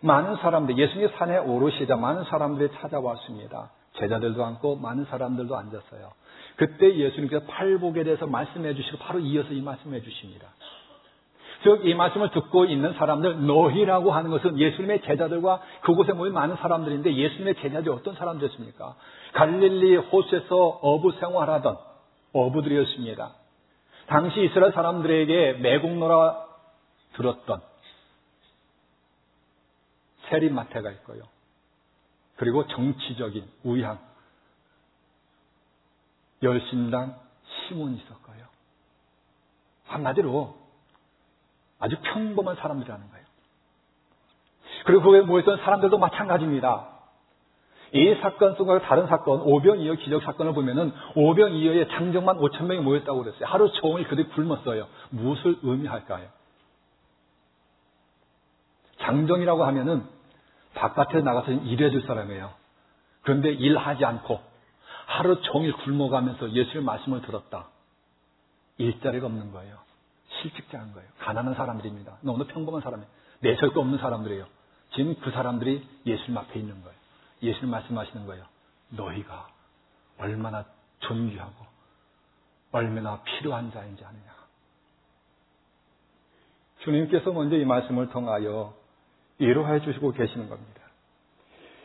많은 0.00 0.36
사람들, 0.36 0.76
예수님 0.76 1.08
산에 1.16 1.38
오르시자 1.38 1.96
많은 1.96 2.24
사람들이 2.24 2.70
찾아왔습니다. 2.74 3.70
제자들도 3.98 4.44
앉고 4.44 4.76
많은 4.76 5.06
사람들도 5.06 5.56
앉았어요. 5.56 6.12
그때 6.56 6.94
예수님께서 6.96 7.46
팔복에 7.46 8.04
대해서 8.04 8.26
말씀해 8.26 8.74
주시고 8.74 8.98
바로 8.98 9.18
이어서 9.20 9.52
이 9.52 9.60
말씀해 9.60 10.02
주십니다. 10.02 10.48
즉, 11.64 11.86
이 11.86 11.94
말씀을 11.94 12.30
듣고 12.30 12.66
있는 12.66 12.92
사람들, 12.92 13.46
너희라고 13.46 14.12
하는 14.12 14.30
것은 14.30 14.58
예수님의 14.58 15.00
제자들과 15.02 15.62
그곳에 15.80 16.12
모인 16.12 16.34
많은 16.34 16.56
사람들인데 16.56 17.14
예수님의 17.14 17.54
제자들이 17.56 17.90
어떤 17.90 18.14
사람들이었습니까? 18.14 18.94
갈릴리 19.32 19.96
호수에서 19.96 20.56
어부 20.82 21.12
생활하던 21.20 21.78
어부들이었습니다. 22.34 23.30
당시 24.06 24.44
이스라엘 24.44 24.72
사람들에게 24.72 25.54
매국노라 25.54 26.44
들었던 27.14 27.62
세리마태가 30.28 30.90
있고요. 30.90 31.22
그리고 32.36 32.66
정치적인 32.66 33.44
우향, 33.64 33.98
열심당 36.44 37.16
시몬이 37.46 37.96
있었고요. 37.96 38.44
한마디로 39.86 40.56
아주 41.80 41.96
평범한 42.02 42.56
사람들이라는 42.56 43.10
거예요. 43.10 43.24
그리고 44.84 45.02
거기에 45.02 45.22
모였던 45.22 45.58
사람들도 45.58 45.98
마찬가지입니다. 45.98 46.90
이 47.92 48.14
사건 48.20 48.56
속과 48.56 48.80
다른 48.80 49.06
사건, 49.06 49.40
오병이어 49.42 49.94
기적 49.94 50.22
사건을 50.24 50.52
보면은 50.52 50.92
오병이어에 51.14 51.88
장정만 51.88 52.38
5천 52.38 52.64
명이 52.64 52.80
모였다고 52.80 53.22
그랬어요. 53.22 53.46
하루 53.46 53.70
종일 53.72 54.08
그들이 54.08 54.28
굶었어요. 54.30 54.88
무엇을 55.10 55.58
의미할까요? 55.62 56.28
장정이라고 58.98 59.64
하면은 59.64 60.04
바깥에 60.74 61.20
나가서 61.20 61.52
일해줄 61.52 62.02
사람이에요. 62.02 62.50
그런데 63.22 63.50
일하지 63.52 64.04
않고 64.04 64.40
하루 65.06 65.40
종일 65.42 65.72
굶어가면서 65.72 66.52
예수의 66.52 66.82
말씀을 66.82 67.22
들었다. 67.22 67.68
일자리가 68.78 69.26
없는 69.26 69.52
거예요. 69.52 69.78
실직자인 70.40 70.92
거예요. 70.92 71.08
가난한 71.20 71.54
사람들입니다. 71.54 72.18
너무 72.22 72.46
평범한 72.46 72.82
사람이에요. 72.82 73.08
내설 73.40 73.72
도 73.72 73.80
없는 73.80 73.98
사람들이에요. 73.98 74.46
지금 74.94 75.14
그 75.20 75.30
사람들이 75.30 75.86
예수님 76.06 76.36
앞에 76.38 76.58
있는 76.58 76.82
거예요. 76.82 76.96
예수님 77.42 77.70
말씀하시는 77.70 78.26
거예요. 78.26 78.44
너희가 78.90 79.48
얼마나 80.18 80.64
존귀하고 81.00 81.66
얼마나 82.72 83.22
필요한 83.22 83.70
자인지 83.72 84.04
아느냐. 84.04 84.34
주님께서 86.80 87.32
먼저 87.32 87.56
이 87.56 87.64
말씀을 87.64 88.10
통하여 88.10 88.74
위로해 89.38 89.80
주시고 89.80 90.12
계시는 90.12 90.48
겁니다. 90.48 90.83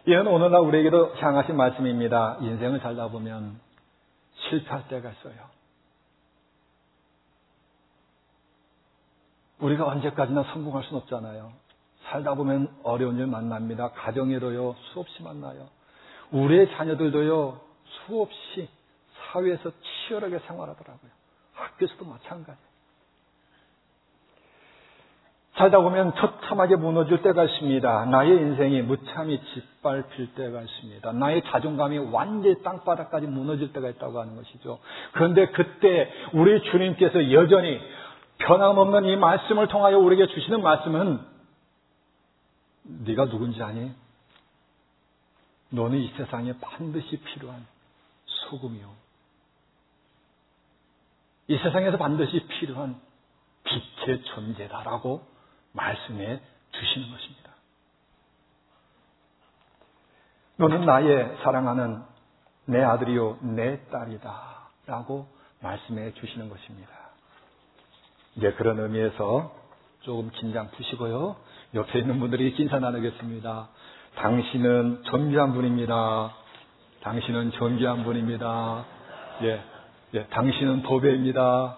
이는 0.05 0.27
오늘날 0.27 0.61
우리에게도 0.61 1.15
향하신 1.15 1.55
말씀입니다. 1.55 2.37
인생을 2.41 2.79
살다 2.79 3.09
보면 3.09 3.59
실패할 4.49 4.87
때가 4.87 5.11
있어요. 5.11 5.59
우리가 9.59 9.85
언제까지나 9.85 10.43
성공할 10.53 10.83
수는 10.85 11.01
없잖아요. 11.01 11.51
살다 12.05 12.33
보면 12.35 12.73
어려운 12.83 13.17
일 13.17 13.27
만납니다. 13.27 13.91
가정에도요, 13.91 14.75
수없이 14.93 15.21
만나요. 15.21 15.67
우리의 16.31 16.71
자녀들도요, 16.75 17.59
수없이 18.05 18.69
사회에서 19.31 19.71
치열하게 20.07 20.39
생활하더라고요. 20.39 21.11
학교에서도 21.53 22.05
마찬가지. 22.05 22.68
살다 25.59 25.81
보면 25.81 26.15
처참하게 26.15 26.77
무너질 26.77 27.21
때가 27.21 27.43
있습니다. 27.43 28.05
나의 28.05 28.29
인생이 28.29 28.81
무참히 28.81 29.41
짓밟힐 29.53 30.33
때가 30.33 30.61
있습니다. 30.61 31.11
나의 31.11 31.43
자존감이 31.47 31.97
완전히 31.97 32.63
땅바닥까지 32.63 33.27
무너질 33.27 33.73
때가 33.73 33.89
있다고 33.89 34.21
하는 34.21 34.37
것이죠. 34.37 34.79
그런데 35.11 35.47
그때 35.47 36.09
우리 36.31 36.63
주님께서 36.71 37.33
여전히 37.33 37.77
변함없는 38.37 39.03
이 39.03 39.17
말씀을 39.17 39.67
통하여 39.67 39.99
우리에게 39.99 40.33
주시는 40.33 40.61
말씀은 40.61 41.19
네가 42.83 43.25
누군지 43.25 43.61
아니? 43.61 43.91
너는 45.71 45.97
이 45.97 46.07
세상에 46.15 46.53
반드시 46.61 47.17
필요한 47.17 47.67
소금이요. 48.25 48.89
이 51.49 51.57
세상에서 51.57 51.97
반드시 51.97 52.47
필요한 52.47 52.95
빛의 53.65 54.23
존재다라고 54.23 55.38
말씀해 55.73 56.39
주시는 56.71 57.11
것입니다. 57.11 57.49
너는 60.57 60.85
나의 60.85 61.37
사랑하는 61.43 62.03
내 62.65 62.83
아들이요, 62.83 63.39
내 63.41 63.79
딸이다. 63.89 64.69
라고 64.87 65.27
말씀해 65.61 66.13
주시는 66.13 66.49
것입니다. 66.49 66.89
이제 68.35 68.51
그런 68.53 68.79
의미에서 68.79 69.53
조금 70.01 70.29
긴장 70.31 70.69
푸시고요. 70.71 71.35
옆에 71.75 71.99
있는 71.99 72.19
분들이 72.19 72.55
진사 72.55 72.79
나누겠습니다. 72.79 73.69
당신은 74.15 75.03
존귀한 75.03 75.53
분입니다. 75.53 76.33
당신은 77.01 77.51
존귀한 77.51 78.03
분입니다. 78.03 78.85
예, 79.43 79.63
예, 80.15 80.25
당신은 80.27 80.83
보배입니다. 80.83 81.77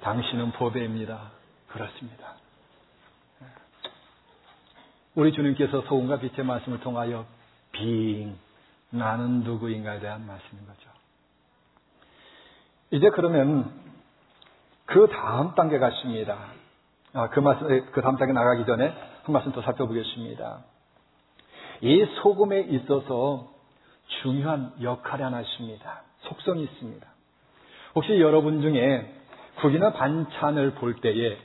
당신은 0.00 0.52
보배입니다. 0.52 1.30
그렇습니다. 1.68 2.37
우리 5.18 5.32
주님께서 5.32 5.80
소금과 5.80 6.20
빛의 6.20 6.46
말씀을 6.46 6.78
통하여 6.78 7.26
빙 7.72 8.38
나는 8.90 9.40
누구인가에 9.40 9.98
대한 9.98 10.24
말씀인 10.24 10.64
거죠. 10.64 10.90
이제 12.92 13.10
그러면 13.10 13.68
그 14.86 15.08
다음 15.08 15.56
단계가 15.56 15.88
있습니다. 15.88 16.38
아, 17.14 17.28
그 17.30 17.40
말씀, 17.40 17.66
그 17.90 18.00
다음 18.00 18.16
단계 18.16 18.32
나가기 18.32 18.64
전에 18.64 18.86
한 19.24 19.32
말씀 19.32 19.50
더 19.50 19.60
살펴보겠습니다. 19.62 20.60
이 21.80 22.06
소금에 22.22 22.60
있어서 22.60 23.50
중요한 24.22 24.72
역할이 24.80 25.24
하나 25.24 25.40
있습니다. 25.40 26.02
속성이 26.28 26.62
있습니다. 26.62 27.08
혹시 27.96 28.20
여러분 28.20 28.62
중에 28.62 29.16
국이나 29.62 29.92
반찬을 29.94 30.74
볼 30.74 31.00
때에 31.00 31.38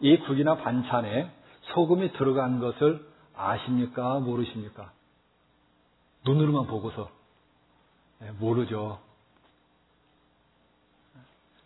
이 0.00 0.18
국이나 0.18 0.56
반찬에 0.56 1.30
소금이 1.74 2.14
들어간 2.14 2.58
것을 2.58 3.08
아십니까? 3.48 4.20
모르십니까? 4.20 4.92
눈으로만 6.26 6.66
보고서 6.66 7.10
네, 8.20 8.30
모르죠. 8.32 9.00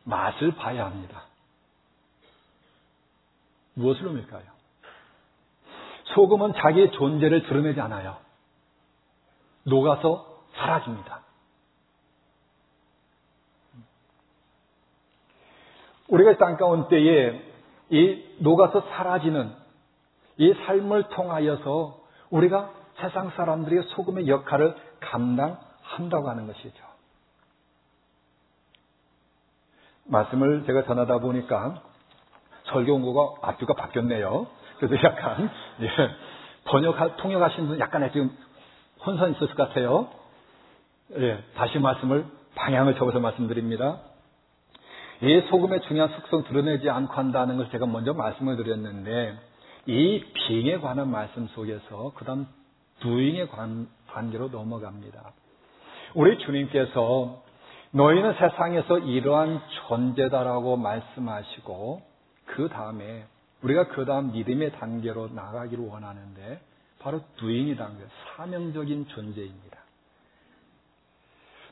맛을 0.05 0.55
봐야 0.55 0.87
합니다. 0.87 1.25
무엇을 3.75 4.07
의미할까요? 4.07 4.45
소금은 6.15 6.53
자기의 6.55 6.93
존재를 6.93 7.43
드러내지 7.43 7.81
않아요. 7.81 8.19
녹아서 9.65 10.43
사라집니다. 10.55 11.23
우리가 16.09 16.37
땅 16.37 16.57
가운데에 16.57 17.53
이 17.91 18.37
녹아서 18.39 18.83
사라지는 18.83 19.64
이 20.37 20.53
삶을 20.67 21.09
통하여서 21.11 22.01
우리가 22.31 22.71
세상 22.97 23.31
사람들의 23.31 23.85
소금의 23.89 24.29
역할을 24.29 24.75
감당한다고 25.01 26.29
하는 26.29 26.47
것이죠. 26.47 26.85
말씀을 30.07 30.65
제가 30.67 30.85
전하다 30.85 31.19
보니까 31.19 31.83
설교 32.65 32.95
온거가 32.95 33.49
앞뒤가 33.49 33.75
바뀌었네요. 33.75 34.47
그래서 34.79 34.97
약간 35.05 35.51
예, 35.81 35.89
번역 36.65 37.17
통역하신 37.19 37.69
분 37.69 37.81
약간의 37.81 38.13
지금 38.13 38.31
혼선 39.05 39.33
있었을 39.33 39.55
것 39.55 39.69
같아요. 39.69 40.09
예, 41.17 41.43
다시 41.55 41.79
말씀을 41.79 42.27
방향을 42.55 42.97
접어서 42.97 43.21
말씀드립니다. 43.21 43.99
이 45.23 45.41
소금의 45.49 45.83
중요한 45.83 46.11
속성 46.11 46.45
드러내지 46.45 46.91
않고 46.91 47.13
한다는 47.13 47.57
것을 47.57 47.71
제가 47.71 47.87
먼저 47.87 48.13
말씀을 48.13 48.57
드렸는데 48.57 49.39
이 49.87 50.25
빙에 50.33 50.79
관한 50.79 51.11
말씀 51.11 51.47
속에서 51.49 52.13
그 52.15 52.25
다음 52.25 52.47
두잉의 53.01 53.49
관계로 54.09 54.49
넘어갑니다. 54.49 55.33
우리 56.15 56.39
주님께서 56.39 57.43
너희는 57.91 58.35
세상에서 58.35 58.99
이러한 58.99 59.61
존재다라고 59.89 60.77
말씀하시고 60.77 62.03
그 62.47 62.69
다음에 62.69 63.27
우리가 63.63 63.89
그 63.89 64.05
다음 64.05 64.33
믿음의 64.33 64.73
단계로 64.73 65.29
나가기를 65.29 65.85
원하는데 65.85 66.61
바로 67.01 67.21
두잉이 67.37 67.77
단계, 67.77 68.05
사명적인 68.37 69.09
존재입니다. 69.09 69.79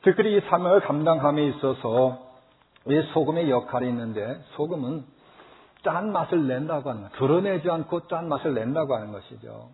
특별히 0.03 0.37
이 0.37 0.41
사명을 0.49 0.81
감당함에 0.81 1.47
있어서 1.47 2.31
이 2.87 3.01
소금의 3.13 3.49
역할이 3.49 3.87
있는데 3.87 4.41
소금은 4.55 5.03
짠 5.83 6.11
맛을 6.11 6.47
낸다고 6.47 6.89
하는 6.89 7.03
것, 7.03 7.11
드러내지 7.13 7.69
않고 7.69 8.07
짠 8.07 8.29
맛을 8.29 8.53
낸다고 8.53 8.95
하는 8.95 9.11
것이죠. 9.11 9.69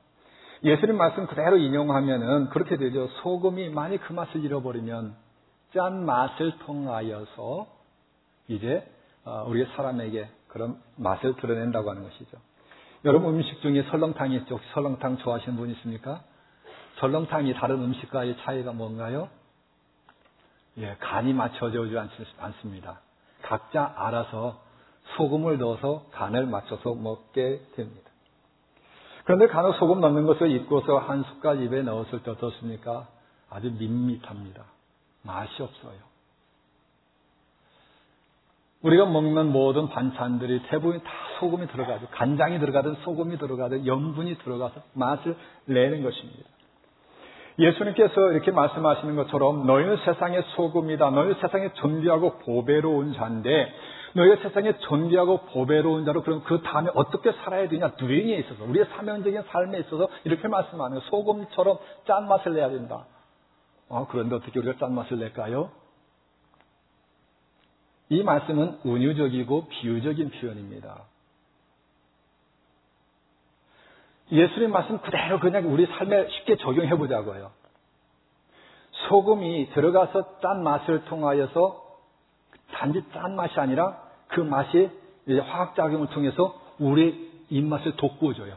예수님 0.64 0.98
말씀 0.98 1.26
그대로 1.28 1.58
인용하면은 1.58 2.50
그렇게 2.50 2.78
되죠. 2.78 3.08
소금이 3.22 3.70
많이 3.70 3.98
그 3.98 4.12
맛을 4.12 4.44
잃어버리면 4.44 5.16
짠 5.74 6.06
맛을 6.06 6.58
통하여서 6.60 7.68
이제 8.48 8.86
어, 9.24 9.46
우리 9.48 9.66
사람에게 9.76 10.28
그런 10.48 10.82
맛을 10.98 11.36
드러낸다고 11.36 11.90
하는 11.90 12.04
것이죠. 12.04 12.38
여러분 13.06 13.36
음식 13.36 13.62
중에 13.62 13.84
설렁탕이 13.84 14.36
있죠. 14.38 14.60
설렁탕 14.74 15.18
좋아하시는 15.20 15.58
분 15.58 15.70
있습니까? 15.72 16.22
설렁탕이 16.98 17.54
다른 17.54 17.82
음식과의 17.82 18.38
차이가 18.42 18.74
뭔가요? 18.74 19.30
예, 20.78 20.98
간이 21.00 21.34
맞춰져 21.34 21.82
오지 21.82 21.96
않습니다. 22.40 23.00
각자 23.44 23.94
알아서 23.96 24.62
소금을 25.18 25.58
넣어서 25.58 26.06
간을 26.12 26.46
맞춰서 26.46 26.94
먹게 26.94 27.62
됩니다. 27.76 28.10
그런데 29.26 29.48
간혹 29.48 29.76
소금 29.76 30.02
넣는 30.02 30.26
것을 30.26 30.50
잊고서 30.52 30.98
한 30.98 31.24
숟갈 31.24 31.62
입에 31.62 31.82
넣었을 31.84 32.24
때 32.24 32.32
어떻습니까? 32.32 33.08
아주 33.50 33.72
밋밋합니다. 33.72 34.64
맛이 35.24 35.62
없어요. 35.62 36.10
우리가 38.82 39.06
먹는 39.06 39.52
모든 39.52 39.90
반찬들이 39.90 40.64
대부분 40.70 41.02
다 41.04 41.12
소금이 41.40 41.68
들어가죠. 41.68 42.08
간장이 42.12 42.60
들어가든 42.60 42.96
소금이 43.04 43.38
들어가든 43.38 43.86
염분이 43.86 44.38
들어가서 44.38 44.82
맛을 44.94 45.36
내는 45.66 46.02
것입니다. 46.02 46.50
예수님께서 47.60 48.32
이렇게 48.32 48.52
말씀하시는 48.52 49.16
것처럼 49.18 49.68
너희는 49.68 49.98
세상의 50.06 50.44
소금이다. 50.56 51.10
너희는 51.10 51.36
세상에 51.42 51.74
존귀하고 51.74 52.40
보배로운 52.40 53.14
자인데 53.14 53.74
너희가 54.14 54.42
세상에 54.42 54.78
존귀하고 54.80 55.46
보배로운 55.48 56.06
자로 56.06 56.24
그럼 56.24 56.44
그 56.44 56.62
다음에 56.62 56.90
어떻게 56.96 57.32
살아야 57.32 57.68
되냐? 57.68 57.94
누행에 58.00 58.36
있어서 58.38 58.64
우리의 58.64 58.86
사명적인 58.96 59.44
삶에 59.44 59.80
있어서 59.80 60.10
이렇게 60.24 60.48
말씀하는 60.48 60.98
거예요. 60.98 61.10
소금처럼 61.10 61.78
짠 62.08 62.28
맛을 62.28 62.54
내야 62.54 62.70
된다. 62.70 63.06
아, 63.90 64.06
그런데 64.10 64.36
어떻게 64.36 64.60
우리가 64.60 64.78
짠 64.80 64.94
맛을 64.94 65.20
낼까요? 65.20 65.72
이 68.10 68.24
말씀은 68.24 68.80
은유적이고 68.86 69.68
비유적인 69.68 70.32
표현입니다. 70.32 71.04
예수님 74.32 74.72
말씀 74.72 75.00
그대로 75.00 75.40
그냥 75.40 75.72
우리 75.72 75.86
삶에 75.86 76.28
쉽게 76.30 76.58
적용해 76.58 76.98
보자고요. 76.98 77.52
소금이 79.08 79.70
들어가서 79.74 80.40
짠 80.40 80.64
맛을 80.64 81.06
통하여서 81.06 81.89
단지 82.80 83.04
짠 83.14 83.36
맛이 83.36 83.60
아니라 83.60 83.98
그 84.30 84.40
맛이 84.40 84.90
화학작용을 85.28 86.08
통해서 86.08 86.56
우리 86.80 87.30
입맛을 87.50 87.98
돋구어줘요. 87.98 88.56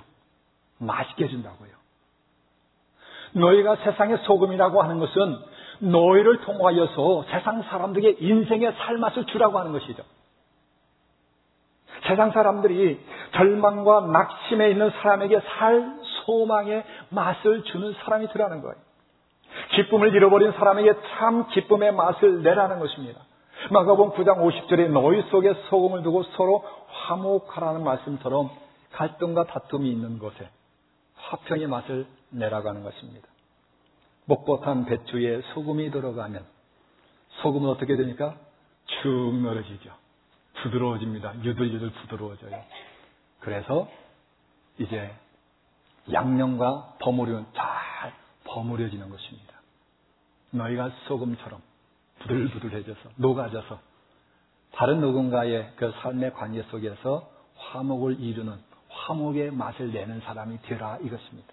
맛있게 0.78 1.24
해준다고요. 1.24 1.70
너희가 3.32 3.76
세상의 3.76 4.18
소금이라고 4.18 4.80
하는 4.80 5.00
것은 5.00 5.38
너희를 5.80 6.42
통하여서 6.42 7.24
세상 7.30 7.62
사람들에게 7.62 8.24
인생의 8.24 8.74
살맛을 8.78 9.26
주라고 9.26 9.58
하는 9.58 9.72
것이죠. 9.72 10.04
세상 12.06 12.30
사람들이 12.30 13.00
절망과 13.34 14.02
낙심에 14.12 14.70
있는 14.70 14.90
사람에게 14.90 15.40
살 15.40 15.96
소망의 16.24 16.84
맛을 17.08 17.64
주는 17.64 17.92
사람이 18.04 18.28
되라는 18.28 18.60
거예요. 18.60 18.76
기쁨을 19.74 20.14
잃어버린 20.14 20.52
사람에게 20.52 20.92
참 21.18 21.48
기쁨의 21.48 21.92
맛을 21.92 22.42
내라는 22.42 22.78
것입니다. 22.78 23.20
마가복음 23.70 24.16
9장 24.16 24.38
50절에 24.38 24.88
너희 24.90 25.22
속에 25.30 25.54
소금을 25.68 26.02
두고 26.02 26.24
서로 26.36 26.64
화목하라는 26.88 27.84
말씀처럼 27.84 28.50
갈등과 28.92 29.44
다툼이 29.44 29.90
있는 29.90 30.18
곳에 30.18 30.48
화평의 31.14 31.66
맛을 31.68 32.06
내라고 32.30 32.68
하는 32.68 32.82
것입니다. 32.82 33.28
목보탄 34.24 34.84
배추에 34.84 35.42
소금이 35.54 35.90
들어가면 35.90 36.44
소금은 37.42 37.70
어떻게 37.70 37.96
되니까 37.96 38.36
축 38.86 39.08
늘어지죠. 39.08 39.90
부드러워집니다. 40.62 41.42
유들유들 41.42 41.90
부드러워져요. 41.90 42.62
그래서 43.40 43.88
이제 44.78 45.10
양념과 46.12 46.96
버무리는 47.00 47.44
잘 47.54 48.12
버무려지는 48.44 49.08
것입니다. 49.08 49.52
너희가 50.50 50.90
소금처럼 51.06 51.60
부들부들해져서 52.22 53.10
녹아져서 53.16 53.78
다른 54.72 55.00
누군가의 55.00 55.72
그 55.76 55.92
삶의 56.02 56.32
관계 56.34 56.62
속에서 56.64 57.30
화목을 57.56 58.20
이루는 58.20 58.54
화목의 58.88 59.52
맛을 59.52 59.92
내는 59.92 60.20
사람이 60.20 60.62
되라 60.62 60.98
이것입니다. 61.02 61.52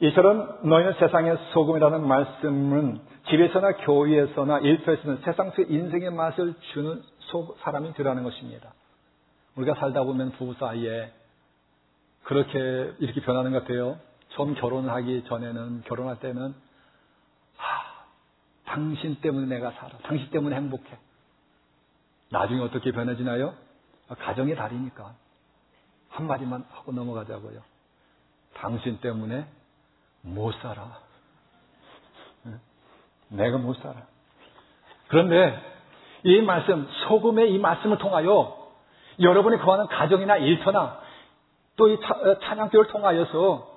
이처럼 0.00 0.58
너희는 0.64 0.94
세상의 0.94 1.38
소금이라는 1.52 2.06
말씀은 2.06 3.00
집에서나 3.28 3.76
교회에서나 3.76 4.58
일터에서는 4.58 5.18
세상 5.24 5.52
속 5.52 5.70
인생의 5.70 6.10
맛을 6.10 6.54
주는 6.72 7.02
사람이 7.60 7.94
되라는 7.94 8.24
것입니다. 8.24 8.72
우리가 9.56 9.74
살다 9.74 10.02
보면 10.02 10.32
부부 10.32 10.54
사이에 10.54 11.12
그렇게 12.24 12.92
이렇게 12.98 13.20
변하는 13.20 13.52
것 13.52 13.60
같아요. 13.62 13.98
처음 14.30 14.54
결혼하기 14.54 15.24
전에는 15.28 15.82
결혼할 15.82 16.18
때는 16.18 16.48
아, 16.50 16.54
당신 18.72 19.16
때문에 19.16 19.46
내가 19.46 19.70
살아. 19.72 19.90
당신 20.02 20.30
때문에 20.30 20.56
행복해. 20.56 20.96
나중에 22.30 22.62
어떻게 22.62 22.90
변해지나요? 22.90 23.52
가정의 24.08 24.56
달이니까 24.56 25.14
한마디만 26.08 26.64
하고 26.70 26.92
넘어가자고요. 26.92 27.60
당신 28.54 28.98
때문에 29.00 29.46
못 30.22 30.52
살아. 30.62 30.98
내가 33.28 33.58
못 33.58 33.74
살아. 33.74 34.06
그런데 35.08 35.60
이 36.24 36.40
말씀, 36.40 36.88
소금의 37.08 37.52
이 37.52 37.58
말씀을 37.58 37.98
통하여 37.98 38.72
여러분이 39.20 39.58
거하는 39.58 39.86
가정이나 39.88 40.38
일터나 40.38 40.98
또 41.76 41.88
이 41.88 41.98
찬양교를 42.40 42.86
통하여서 42.88 43.70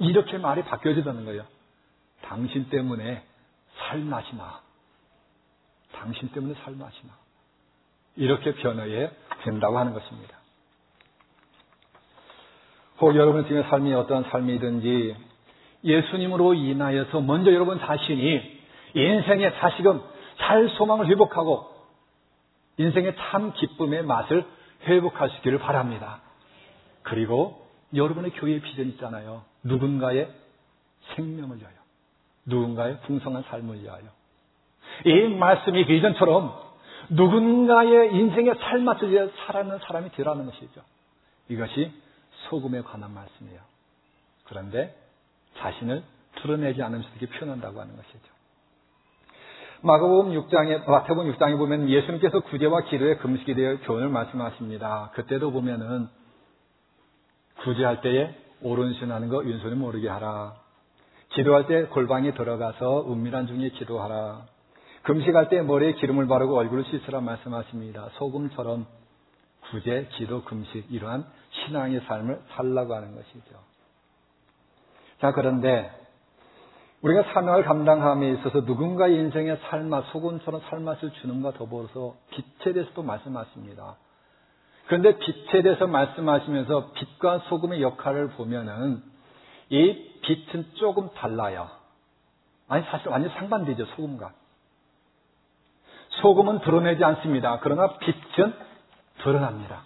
이렇게 0.00 0.38
말이 0.38 0.64
바뀌어지다는 0.64 1.26
거예요. 1.26 1.44
당신 2.22 2.68
때문에 2.70 3.24
살맛이 3.76 4.36
나. 4.36 4.60
당신 5.92 6.28
때문에 6.30 6.54
살맛이 6.64 7.06
나. 7.06 7.14
이렇게 8.16 8.54
변화에 8.54 9.10
된다고 9.44 9.78
하는 9.78 9.92
것입니다. 9.94 10.36
혹 13.00 13.16
여러분 13.16 13.46
지금 13.46 13.62
삶이 13.68 13.92
어떠한 13.94 14.24
삶이든지 14.30 15.16
예수님으로 15.84 16.54
인하여서 16.54 17.20
먼저 17.20 17.52
여러분 17.52 17.78
자신이 17.80 18.60
인생의 18.94 19.58
다시금 19.58 20.00
살 20.38 20.68
소망을 20.76 21.08
회복하고 21.08 21.72
인생의 22.76 23.16
참 23.16 23.52
기쁨의 23.54 24.04
맛을 24.04 24.46
회복하시기를 24.84 25.58
바랍니다. 25.58 26.20
그리고 27.02 27.66
여러분의 27.94 28.32
교회의 28.32 28.60
비전 28.60 28.86
있잖아요. 28.88 29.42
누군가의 29.64 30.30
생명을 31.14 31.58
위하여, 31.58 31.74
누군가의 32.46 33.00
풍성한 33.02 33.44
삶을 33.44 33.82
위하여. 33.82 34.04
이 35.04 35.28
말씀이 35.34 35.86
비전처럼 35.86 36.52
누군가의 37.10 38.14
인생의 38.14 38.54
삶맛을 38.56 39.10
위해 39.10 39.28
살아가는 39.46 39.78
사람이 39.78 40.10
되라는 40.12 40.46
것이죠. 40.46 40.80
이것이 41.48 41.92
소금에 42.48 42.82
관한 42.82 43.12
말씀이에요. 43.14 43.60
그런데 44.44 44.94
자신을 45.58 46.02
드러내지 46.36 46.80
이렇게 46.80 47.26
표현한다고 47.38 47.80
하는 47.80 47.96
것이죠. 47.96 48.32
마가복음 49.82 50.32
6장에 50.32 50.88
마태복음 50.88 51.32
6장에 51.32 51.58
보면 51.58 51.88
예수님께서 51.88 52.40
구제와 52.40 52.82
기도의 52.82 53.18
금식에 53.18 53.54
대해 53.54 53.76
교훈을 53.78 54.08
말씀하십니다. 54.08 55.10
그때도 55.14 55.50
보면은 55.50 56.08
구제할 57.62 58.00
때에 58.00 58.34
오른손 58.62 59.10
하는 59.10 59.28
거 59.28 59.38
왼손이 59.38 59.74
모르게 59.74 60.08
하라. 60.08 60.61
기도할 61.34 61.66
때 61.66 61.84
골방에 61.84 62.34
들어가서 62.34 63.10
은밀한 63.10 63.46
중에 63.46 63.70
기도하라. 63.70 64.42
금식할 65.02 65.48
때 65.48 65.62
머리에 65.62 65.92
기름을 65.92 66.28
바르고 66.28 66.56
얼굴을 66.56 66.84
씻으라 66.84 67.20
말씀하십니다. 67.20 68.10
소금처럼 68.14 68.86
구제, 69.70 70.08
기도, 70.12 70.42
금식 70.44 70.92
이러한 70.92 71.24
신앙의 71.50 72.00
삶을 72.06 72.40
살라고 72.50 72.94
하는 72.94 73.14
것이죠. 73.14 73.56
자, 75.20 75.32
그런데 75.32 75.90
우리가 77.00 77.32
사명을 77.32 77.64
감당함에 77.64 78.30
있어서 78.34 78.60
누군가의 78.60 79.16
인생의 79.16 79.58
삶맛, 79.68 80.04
소금처럼 80.12 80.60
삶맛을 80.68 81.10
주는 81.14 81.42
것과 81.42 81.58
더불어서 81.58 82.14
빛에 82.30 82.72
대해서도 82.72 83.02
말씀하십니다. 83.02 83.96
그런데 84.86 85.16
빛에 85.18 85.62
대해서 85.62 85.86
말씀하시면서 85.86 86.92
빛과 86.92 87.38
소금의 87.48 87.82
역할을 87.82 88.28
보면은 88.30 89.02
이 89.72 90.20
빛은 90.20 90.66
조금 90.74 91.08
달라요. 91.14 91.68
아니, 92.68 92.84
사실 92.84 93.08
완전 93.08 93.32
상반되죠, 93.32 93.86
소금과. 93.86 94.32
소금은 96.20 96.60
드러내지 96.60 97.02
않습니다. 97.02 97.58
그러나 97.62 97.96
빛은 97.98 98.54
드러납니다. 99.22 99.82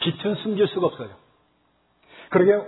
빛은 0.00 0.34
숨길 0.36 0.68
수가 0.68 0.88
없어요. 0.88 1.08
그러게 2.28 2.62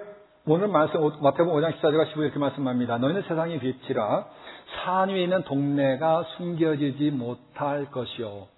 오늘 0.46 0.68
말씀 0.68 1.00
마태복음 1.20 1.60
5장 1.60 1.78
14절과 1.78 2.12
15절 2.12 2.22
이렇게 2.22 2.38
말씀합니다. 2.38 2.98
너희는 2.98 3.22
세상의 3.22 3.60
빛이라 3.60 4.26
산 4.84 5.08
위에 5.10 5.22
있는 5.22 5.44
동네가 5.44 6.24
숨겨지지 6.36 7.10
못할 7.10 7.90
것이요. 7.90 8.48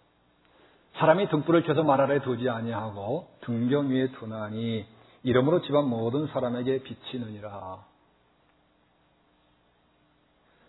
사람이 0.94 1.28
등불을 1.28 1.64
켜서 1.64 1.82
말 1.82 2.00
아래 2.00 2.20
두지 2.20 2.48
아니하고 2.48 3.28
등경 3.42 3.90
위에 3.90 4.12
두나니 4.12 4.86
이름으로 5.24 5.62
집안 5.62 5.88
모든 5.88 6.26
사람에게 6.28 6.82
비치느니라. 6.82 7.84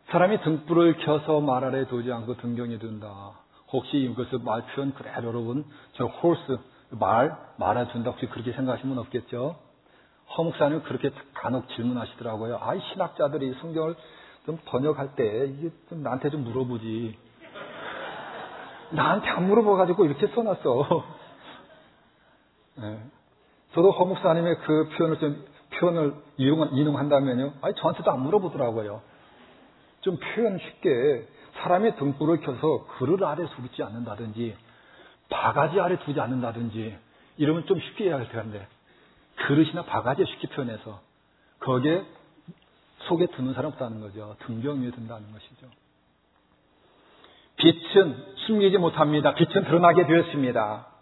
사람이 0.08 0.42
등불을 0.42 0.98
켜서 1.00 1.42
말 1.42 1.64
아래 1.66 1.86
두지 1.88 2.12
않고 2.12 2.38
등경에 2.38 2.80
둔다. 2.80 3.34
혹시 3.72 3.98
이것을 3.98 4.40
말 4.40 4.66
표현 4.68 4.94
그래도 4.94 5.28
여러분 5.28 5.66
저 5.94 6.06
홀스 6.06 6.58
말 6.92 7.36
말아 7.58 7.90
둔다 7.90 8.12
혹시 8.12 8.28
그렇게 8.28 8.54
생각하시면 8.54 8.98
없겠죠? 9.00 9.58
허목사님 10.38 10.84
그렇게 10.84 11.12
간혹 11.34 11.68
질문하시더라고요. 11.70 12.60
아이 12.62 12.80
신학자들이 12.92 13.56
성경을 13.60 13.96
좀 14.46 14.58
번역할 14.66 15.16
때 15.16 15.48
이게 15.48 15.70
좀 15.90 16.02
나한테 16.04 16.30
좀 16.30 16.44
물어보지. 16.44 17.18
나한테 18.92 19.30
안 19.30 19.48
물어봐가지고 19.48 20.06
이렇게 20.06 20.28
써놨어. 20.28 21.04
네. 22.78 23.15
저도 23.76 23.92
허 23.92 24.06
목사님의 24.06 24.60
그 24.60 24.90
표현을 24.98 25.20
좀 25.20 25.46
표현을 25.72 26.14
이용, 26.38 26.98
한다면요 26.98 27.54
아니 27.62 27.76
저한테도 27.76 28.10
안 28.10 28.22
물어보더라고요. 28.22 29.02
좀 30.00 30.18
표현 30.18 30.58
쉽게 30.58 31.28
사람의 31.56 31.98
등불을 31.98 32.40
켜서 32.40 32.88
그릇 32.98 33.22
아래 33.22 33.46
두지 33.46 33.84
않는다든지 33.84 34.56
바가지 35.30 35.80
아래 35.82 36.00
두지 36.00 36.20
않는다든지 36.22 36.98
이러면 37.38 37.66
좀 37.66 37.80
쉽게 37.82 38.06
해야 38.06 38.16
할 38.16 38.30
텐데 38.30 38.66
그릇이나 39.36 39.84
바가지에 39.84 40.26
쉽게 40.26 40.48
표현해서 40.56 41.02
거기에 41.60 42.02
속에 43.00 43.28
드는 43.28 43.54
사람 43.54 43.74
없다는 43.74 44.00
거죠. 44.00 44.38
등경 44.46 44.84
위에 44.84 44.92
든다는 44.92 45.34
것이죠. 45.34 45.68
빛은 47.58 48.36
숨기지 48.48 48.78
못합니다. 48.78 49.34
빛은 49.34 49.66
드러나게 49.66 50.06
되었습니다. 50.06 50.95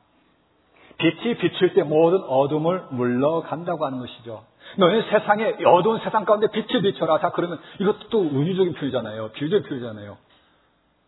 빛이 1.04 1.36
비출 1.38 1.74
때 1.74 1.84
모든 1.84 2.22
어둠을 2.22 2.86
물러간다고 2.92 3.86
하는 3.86 4.00
것이죠. 4.00 4.46
너는 4.78 5.04
세상에 5.10 5.56
어두운 5.66 6.00
세상 6.00 6.24
가운데 6.24 6.48
빛을 6.48 6.82
비춰라. 6.82 7.20
자 7.20 7.32
그러면 7.32 7.60
이것도 7.80 8.08
또 8.10 8.24
의유적인 8.24 8.74
표현이잖아요. 8.74 9.32
비유적인 9.32 9.68
표현이잖아요. 9.68 10.18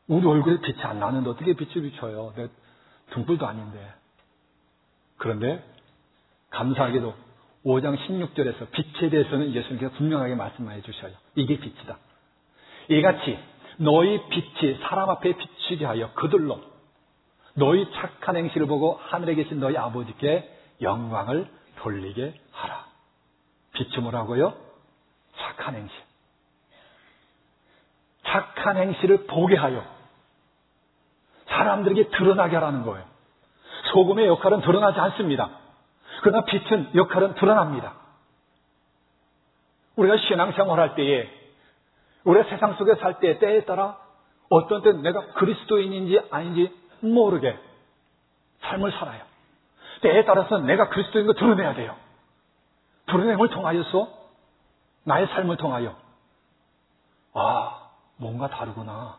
우리 0.07 0.27
얼굴에 0.27 0.59
빛이 0.59 0.81
안 0.83 0.99
나는데 0.99 1.29
어떻게 1.29 1.53
빛을 1.53 1.89
비춰요? 1.89 2.33
내 2.35 2.49
등불도 3.11 3.47
아닌데. 3.47 3.79
그런데 5.15 5.63
감사하게도 6.49 7.13
5장 7.65 7.97
16절에서 7.97 8.71
빛에 8.71 9.09
대해서는 9.09 9.53
예수님께서 9.53 9.93
분명하게 9.95 10.35
말씀해 10.35 10.81
주셔요. 10.81 11.13
이게 11.35 11.57
빛이다. 11.57 11.97
이같이 12.89 13.39
너희 13.77 14.21
빛이 14.27 14.77
사람 14.81 15.09
앞에 15.09 15.37
비추게 15.37 15.85
하여 15.85 16.11
그들로 16.15 16.59
너희 17.55 17.89
착한 17.93 18.35
행실을 18.35 18.67
보고 18.67 18.99
하늘에 19.01 19.35
계신 19.35 19.59
너희 19.59 19.77
아버지께 19.77 20.51
영광을 20.81 21.49
돌리게 21.77 22.33
하라. 22.51 22.85
빛이 23.73 23.97
뭐라고요? 23.99 24.53
착한 25.37 25.75
행실. 25.75 25.97
착한 28.23 28.77
행실을 28.77 29.25
보게 29.27 29.55
하여 29.55 29.83
사람들에게 31.47 32.09
드러나게 32.09 32.55
하라는 32.55 32.83
거예요. 32.83 33.05
소금의 33.93 34.27
역할은 34.27 34.61
드러나지 34.61 34.99
않습니다. 34.99 35.49
그러나 36.21 36.43
빛은 36.43 36.95
역할은 36.95 37.35
드러납니다. 37.35 37.93
우리가 39.95 40.17
신앙생활 40.17 40.79
할 40.79 40.95
때에, 40.95 41.29
우리가 42.25 42.49
세상 42.49 42.75
속에 42.75 42.95
살 42.95 43.19
때, 43.19 43.39
때에 43.39 43.63
따라 43.63 43.97
어떤 44.49 44.81
때는 44.81 45.01
내가 45.03 45.25
그리스도인인지 45.33 46.19
아닌지 46.31 46.73
모르게 47.13 47.57
삶을 48.61 48.91
살아요. 48.91 49.23
때에 50.01 50.25
따라서 50.25 50.59
내가 50.59 50.89
그리스도인 50.89 51.27
거 51.27 51.33
드러내야 51.33 51.75
돼요. 51.75 51.95
드러냄을 53.07 53.49
통하여서 53.49 54.25
나의 55.03 55.27
삶을 55.27 55.57
통하여 55.57 55.95
아 57.33 57.89
뭔가 58.17 58.49
다르구나. 58.49 59.17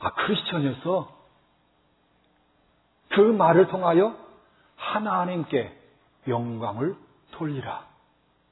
아 0.00 0.10
크리스천이었어. 0.14 1.22
그 3.10 3.20
말을 3.20 3.68
통하여 3.68 4.16
하나님께 4.76 5.78
영광을 6.28 6.96
돌리라. 7.32 7.86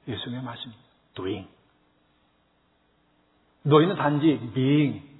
예수님의 0.07 0.43
말씀. 0.43 0.73
doing. 1.13 1.47
너희는 3.63 3.95
단지 3.95 4.51
being. 4.53 5.10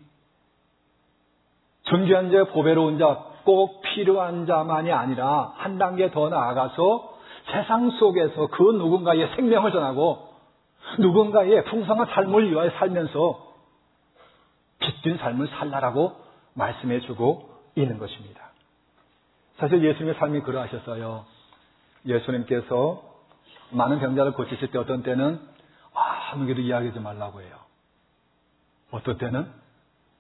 존귀한 1.91 2.32
자, 2.32 2.45
보배로운 2.45 2.97
자, 2.97 3.25
꼭 3.43 3.82
필요한 3.82 4.45
자만이 4.45 4.93
아니라 4.93 5.54
한 5.58 5.77
단계 5.77 6.10
더 6.10 6.30
나아가서 6.30 7.17
세상 7.51 7.91
속에서 7.91 8.47
그 8.47 8.63
누군가의 8.63 9.36
생명을 9.36 9.73
전하고 9.73 10.30
누군가의 10.99 11.65
풍성한 11.65 12.08
삶을 12.08 12.49
위하여 12.49 12.69
살면서 12.71 13.51
빛진 14.80 15.17
삶을 15.17 15.49
살라라고 15.49 16.15
말씀해 16.54 17.01
주고 17.01 17.49
있는 17.75 17.97
것입니다. 17.97 18.51
사실 19.58 19.84
예수님의 19.84 20.15
삶이 20.15 20.41
그러하셨어요. 20.41 21.25
예수님께서 22.06 23.04
많은 23.71 23.99
병자를 23.99 24.32
고치실 24.32 24.71
때 24.71 24.77
어떤 24.77 25.04
때는 25.04 25.41
아무게도 25.93 26.62
이야기하지 26.62 27.01
말라고 27.01 27.41
해요. 27.41 27.51
어떤 28.91 29.17
때는 29.17 29.45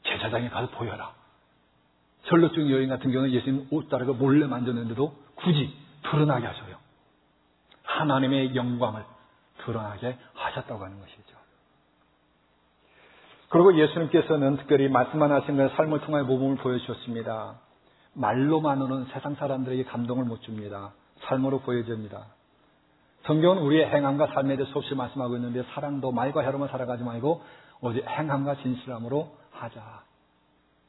제사장에 0.03 0.49
가서 0.49 0.69
보여라. 0.71 1.20
철로중 2.23 2.69
여인 2.71 2.89
같은 2.89 3.11
경우는 3.11 3.33
예수님 3.33 3.67
옷 3.71 3.89
따르고 3.89 4.13
몰래 4.13 4.45
만졌는데도 4.45 5.15
굳이 5.35 5.73
드러나게 6.03 6.45
하셔요. 6.45 6.75
하나님의 7.83 8.55
영광을 8.55 9.03
드러나게 9.63 10.17
하셨다고 10.33 10.83
하는 10.83 10.99
것이죠. 10.99 11.41
그리고 13.49 13.77
예수님께서는 13.77 14.57
특별히 14.57 14.87
말씀만 14.87 15.31
하신 15.31 15.57
것 15.57 15.75
삶을 15.75 16.01
통해 16.01 16.21
모범을 16.21 16.55
보여주셨습니다. 16.57 17.59
말로만으로는 18.13 19.05
세상 19.11 19.35
사람들에게 19.35 19.83
감동을 19.85 20.25
못 20.25 20.41
줍니다. 20.41 20.93
삶으로 21.23 21.59
보여줍니다. 21.59 22.25
성경은 23.25 23.61
우리의 23.61 23.87
행함과 23.89 24.27
삶에 24.27 24.55
대해서 24.55 24.71
수없이 24.71 24.95
말씀하고 24.95 25.35
있는데 25.35 25.63
사랑도 25.73 26.11
말과 26.11 26.43
혀로만 26.43 26.69
살아가지 26.69 27.03
말고 27.03 27.43
오직 27.81 28.07
행함과 28.07 28.55
진실함으로 28.55 29.35
하자. 29.51 30.03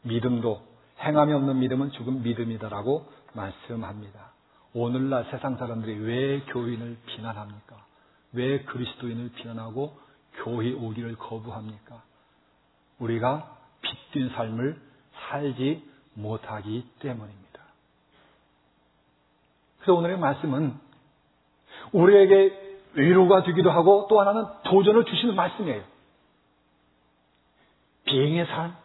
믿음도 0.03 0.72
행함이 1.03 1.33
없는 1.33 1.59
믿음은 1.59 1.93
죽은 1.93 2.23
믿음이다라고 2.23 3.07
말씀합니다. 3.35 4.33
오늘날 4.75 5.27
세상 5.31 5.57
사람들이 5.57 5.99
왜 5.99 6.41
교인을 6.41 6.97
비난합니까? 7.07 7.77
왜 8.33 8.63
그리스도인을 8.63 9.33
비난하고 9.33 9.99
교회 10.45 10.73
오기를 10.73 11.17
거부합니까? 11.17 12.03
우리가 12.99 13.57
빛뀐 13.83 14.31
삶을 14.31 14.81
살지 15.29 15.91
못하기 16.15 16.87
때문입니다. 17.01 17.61
그래서 19.79 19.95
오늘의 19.95 20.19
말씀은 20.19 20.79
우리에게 21.93 22.79
위로가 22.95 23.43
되기도 23.43 23.71
하고 23.71 24.07
또 24.09 24.21
하나는 24.21 24.45
도전을 24.65 25.05
주시는 25.05 25.35
말씀이에요. 25.35 25.83
비행의 28.05 28.47
삶, 28.47 28.77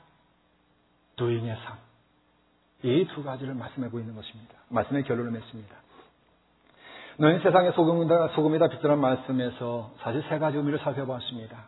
도잉의 1.18 1.56
삶. 1.64 1.87
이 2.84 3.08
두 3.14 3.24
가지를 3.24 3.54
말씀하고 3.56 4.00
있는 4.00 4.16
것입니다. 4.16 4.54
말씀의 4.70 5.04
결론을 5.04 5.32
맺습니다. 5.32 5.76
너희 7.18 7.40
세상의 7.42 7.74
소금이다, 7.74 8.30
소금이다 8.36 8.68
빛이라는 8.68 9.00
말씀에서 9.00 9.92
사실 10.02 10.24
세 10.30 10.38
가지 10.38 10.58
의미를 10.58 10.78
살펴봤습니다. 10.80 11.68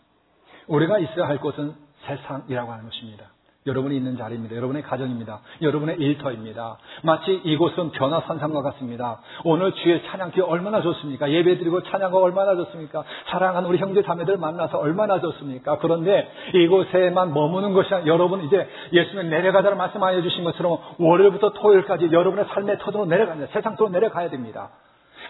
우리가 0.68 1.00
있어야 1.00 1.28
할 1.28 1.40
곳은 1.40 1.74
세상이라고 2.06 2.72
하는 2.72 2.86
것입니다. 2.86 3.26
여러분이 3.68 3.96
있는 3.98 4.18
자리입니다. 4.18 4.56
여러분의 4.56 4.84
가정입니다. 4.84 5.42
여러분의 5.62 5.98
일터입니다. 5.98 6.78
마치 7.04 7.34
이곳은 7.44 7.92
변화산상과 7.92 8.62
같습니다. 8.62 9.20
오늘 9.44 9.74
주의 9.74 10.02
찬양기 10.08 10.40
얼마나 10.42 10.82
좋습니까? 10.82 11.30
예배드리고 11.30 11.84
찬양가 11.84 12.18
얼마나 12.18 12.56
좋습니까? 12.56 13.04
사랑하는 13.28 13.70
우리 13.70 13.78
형제 13.78 14.02
자매들 14.02 14.38
만나서 14.38 14.78
얼마나 14.78 15.20
좋습니까? 15.20 15.78
그런데 15.80 16.32
이곳에만 16.54 17.34
머무는 17.34 17.74
것이 17.74 17.94
아니라 17.94 18.14
여러분 18.14 18.44
이제 18.46 18.68
예수님 18.94 19.30
내려가자를 19.30 19.76
말씀하여 19.76 20.22
주신 20.22 20.46
것처럼 20.46 20.78
월요일부터 20.98 21.52
토요일까지 21.52 22.10
여러분의 22.12 22.46
삶의 22.46 22.78
터전으로 22.80 23.10
내려갑니다. 23.10 23.52
세상 23.52 23.76
속으로 23.76 23.90
내려가야 23.90 24.30
됩니다. 24.30 24.70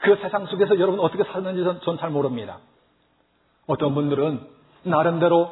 그 0.02 0.16
세상 0.18 0.46
속에서 0.46 0.80
여러분 0.80 1.00
어떻게 1.00 1.24
사는지 1.24 1.64
전 1.84 1.98
잘 1.98 2.12
모릅니다. 2.12 2.60
어떤 3.66 3.96
분들은 3.96 4.40
나름대로 4.84 5.52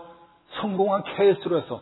성공한 0.62 1.04
케이스로 1.04 1.58
해서 1.58 1.82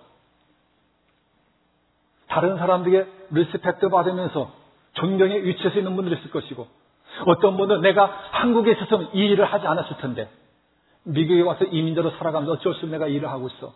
다른 2.27 2.57
사람들에게 2.57 3.09
respect 3.31 3.89
받으면서 3.89 4.51
존경의 4.93 5.45
위치에서 5.45 5.77
있는 5.77 5.95
분들이 5.95 6.17
있을 6.19 6.31
것이고 6.31 6.67
어떤 7.27 7.57
분은 7.57 7.81
내가 7.81 8.05
한국에 8.31 8.71
있어서는 8.71 9.09
이 9.13 9.19
일을 9.19 9.45
하지 9.45 9.67
않았을 9.67 9.97
텐데 9.97 10.29
미국에 11.03 11.41
와서 11.41 11.65
이민자로 11.65 12.11
살아가면서 12.11 12.53
어쩔 12.53 12.73
수 12.73 12.79
없이 12.79 12.87
내가 12.87 13.07
일을 13.07 13.29
하고 13.29 13.47
있어 13.47 13.73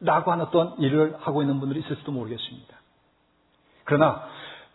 라고 0.00 0.32
하는 0.32 0.46
어떤 0.46 0.74
일을 0.78 1.16
하고 1.20 1.42
있는 1.42 1.60
분들이 1.60 1.80
있을지도 1.80 2.10
모르겠습니다. 2.12 2.76
그러나 3.84 4.26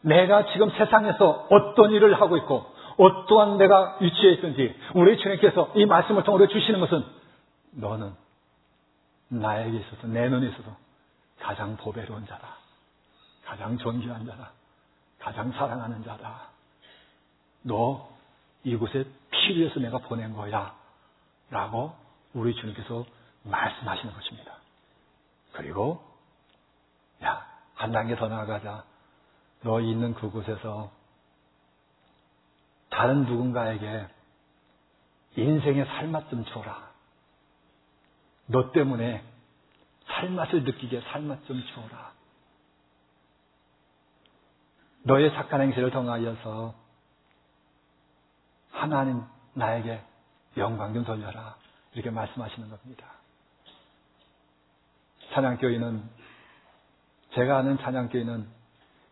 내가 0.02 0.46
지금 0.54 0.70
세상에서 0.72 1.48
어떤 1.50 1.92
일을 1.92 2.22
하고 2.22 2.38
있고 2.38 2.66
어떠한 2.98 3.58
내가 3.58 3.98
위치에 4.00 4.32
있든지 4.34 4.76
우리 4.94 5.18
주님께서 5.18 5.72
이 5.76 5.86
말씀을 5.86 6.24
통해 6.24 6.48
주시는 6.48 6.80
것은 6.80 7.04
너는 7.72 8.12
나에게 9.30 9.78
있어서, 9.78 10.08
내 10.08 10.30
눈에 10.30 10.48
있어서 10.48 10.76
가장 11.40 11.78
보배로운 11.78 12.26
자다. 12.26 12.48
가장 13.48 13.78
존귀한 13.78 14.26
자다. 14.26 14.52
가장 15.20 15.52
사랑하는 15.54 16.04
자다. 16.04 16.50
너 17.64 18.10
이곳에 18.66 19.06
위해서 19.56 19.80
내가 19.80 20.00
보낸 20.00 20.34
거야. 20.34 20.76
라고 21.50 21.96
우리 22.34 22.54
주님께서 22.54 23.06
말씀하시는 23.44 24.14
것입니다. 24.14 24.58
그리고, 25.54 26.04
야, 27.24 27.48
한 27.76 27.94
단계 27.94 28.18
더 28.18 28.28
나아가자. 28.28 28.84
너 29.62 29.80
있는 29.80 30.14
그곳에서 30.14 30.92
다른 32.90 33.24
누군가에게 33.26 34.08
인생의 35.38 35.86
살맛 35.86 36.30
좀 36.30 36.44
줘라. 36.46 36.92
너 38.48 38.74
때문에 38.74 39.24
살맛을 40.08 40.66
느끼게 40.66 41.02
살맛 41.02 41.46
좀 41.46 41.64
줘라. 41.74 42.17
너의 45.08 45.34
착한 45.34 45.62
행실을 45.62 45.90
통하여서 45.90 46.76
하나님 48.72 49.24
나에게 49.54 50.02
영광 50.58 50.94
좀 50.94 51.06
돌려라. 51.06 51.56
이렇게 51.94 52.10
말씀하시는 52.10 52.70
겁니다. 52.70 53.08
찬양교회는 55.34 56.04
제가 57.36 57.58
아는 57.58 57.78
찬양교회는 57.78 58.48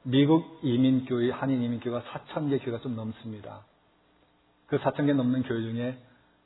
미국 0.04 0.60
이민교회, 0.64 1.32
한인 1.32 1.62
이민교회가 1.64 2.04
4천 2.12 2.50
개 2.50 2.60
교회가 2.60 2.84
좀 2.84 2.96
넘습니다. 2.96 3.62
그 4.68 4.78
4천 4.78 5.06
개 5.06 5.14
넘는 5.14 5.43
교회 5.43 5.62
중에 5.62 5.98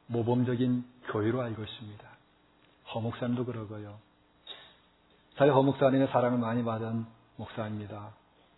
모범적인 0.07 0.85
교회로 1.07 1.41
알고 1.41 1.63
있습니다. 1.63 2.07
허목사님도 2.93 3.45
그러고요. 3.45 3.97
저희 5.37 5.49
허목사님의 5.49 6.07
사랑을 6.09 6.37
많이 6.37 6.63
받은 6.63 7.05
목사입니다. 7.37 8.11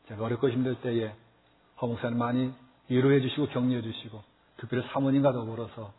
제가 0.08 0.26
어렵고 0.26 0.50
힘들 0.50 0.76
때에 0.82 1.14
허목사님 1.82 2.18
많이 2.18 2.54
위로해 2.90 3.22
주시고 3.22 3.48
격려해 3.48 3.82
주시고 3.82 4.22
특별히 4.58 4.88
사모님과 4.90 5.32
더불어서 5.34 5.94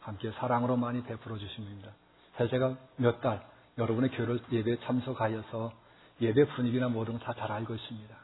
함께 0.00 0.30
사랑으로 0.32 0.76
많이 0.76 1.02
베풀어 1.02 1.38
주십니다. 1.38 1.90
사실 2.36 2.50
제가 2.50 2.76
몇 2.96 3.20
달 3.20 3.44
여러분의 3.78 4.10
교회를 4.10 4.40
예배에 4.52 4.78
참석하여서 4.80 5.72
예배 6.20 6.46
분위기나 6.54 6.88
모든 6.88 7.18
걸 7.18 7.24
다 7.24 7.34
잘 7.34 7.50
알고 7.52 7.74
있습니다. 7.74 8.14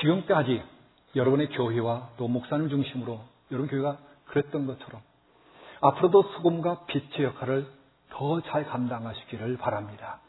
지금까지 0.00 0.62
여러분의 1.16 1.48
교회와 1.50 2.10
또 2.16 2.28
목사님 2.28 2.68
중심으로 2.68 3.20
여러분 3.50 3.68
교회가 3.68 3.98
그랬던 4.26 4.66
것처럼 4.66 5.00
앞으로도 5.80 6.22
수금과 6.34 6.86
빛의 6.86 7.24
역할을 7.24 7.66
더 8.10 8.40
잘 8.42 8.64
감당하시기를 8.66 9.56
바랍니다. 9.58 10.20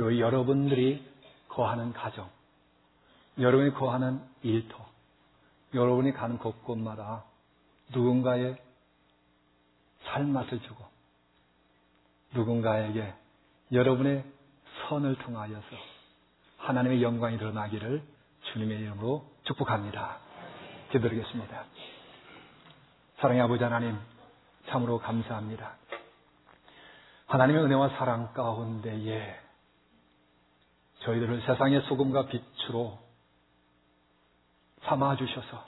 그리고 0.00 0.18
여러분들이 0.18 1.06
거하는 1.48 1.92
가정, 1.92 2.30
여러분이 3.38 3.74
거하는 3.74 4.18
일터, 4.40 4.74
여러분이 5.74 6.14
가는 6.14 6.38
곳곳마다 6.38 7.24
누군가의 7.92 8.56
살맛을 10.04 10.62
주고 10.62 10.86
누군가에게 12.32 13.12
여러분의 13.72 14.24
선을 14.88 15.16
통하여서 15.18 15.66
하나님의 16.56 17.02
영광이 17.02 17.36
드러나기를 17.36 18.02
주님의 18.54 18.78
이름으로 18.78 19.30
축복합니다. 19.44 20.16
기도드리겠습니다. 20.92 21.64
사랑의 23.18 23.42
아버지 23.42 23.62
하나님, 23.62 23.98
참으로 24.70 24.98
감사합니다. 24.98 25.74
하나님의 27.26 27.64
은혜와 27.64 27.90
사랑 27.98 28.32
가운데에 28.32 29.49
저희들을 31.00 31.42
세상의 31.42 31.82
소금과 31.82 32.26
빛으로 32.26 32.98
삼아 34.82 35.16
주셔서 35.16 35.64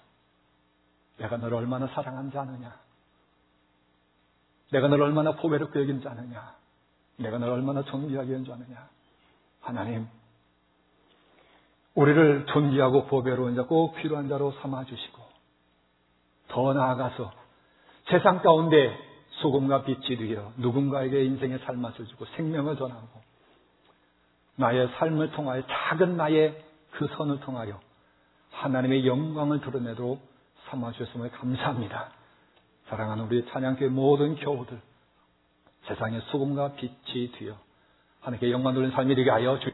내가 1.18 1.37
너를 1.37 1.59
얼마나 1.59 1.87
사랑한지 1.89 2.37
아느냐? 2.37 2.74
내가 4.72 4.89
너를 4.89 5.05
얼마나 5.05 5.33
포배롭게 5.37 5.80
여긴지 5.80 6.09
아느냐? 6.09 6.55
내가 7.16 7.39
너를 7.39 7.55
얼마나 7.55 7.83
존귀하게 7.85 8.33
여긴지 8.33 8.53
아느냐? 8.53 8.89
하나님, 9.61 10.09
우리를 11.95 12.47
존귀하고 12.47 13.07
보배로운 13.07 13.55
자, 13.55 13.64
꼭 13.64 13.95
필요한 13.97 14.28
자로 14.28 14.53
삼아주시고, 14.61 15.22
더 16.49 16.72
나아가서 16.72 17.33
세상 18.09 18.43
가운데 18.43 18.99
소금과 19.43 19.85
빛이 19.85 20.16
되어 20.16 20.53
누군가에게 20.57 21.24
인생의 21.24 21.61
살맛을 21.61 22.07
주고 22.07 22.24
생명을 22.37 22.76
전하고, 22.76 23.20
나의 24.57 24.88
삶을 24.98 25.32
통하여 25.32 25.62
작은 25.66 26.16
나의 26.16 26.62
그 26.92 27.07
선을 27.16 27.40
통하여 27.40 27.80
하나님의 28.50 29.07
영광을 29.07 29.61
드러내도록 29.61 30.20
삼아주셨음을 30.68 31.30
감사합니다. 31.30 32.11
사랑하는 32.88 33.24
우리 33.24 33.46
찬양교회 33.46 33.88
모든 33.88 34.36
교우들, 34.36 34.78
세상의 35.86 36.20
소금과 36.30 36.74
빛이 36.74 37.32
되어 37.32 37.57
하나님께 38.20 38.50
영광 38.50 38.74
돌리는 38.74 38.94
삶이 38.94 39.14
되게 39.14 39.30
하여 39.30 39.59
주 39.59 39.70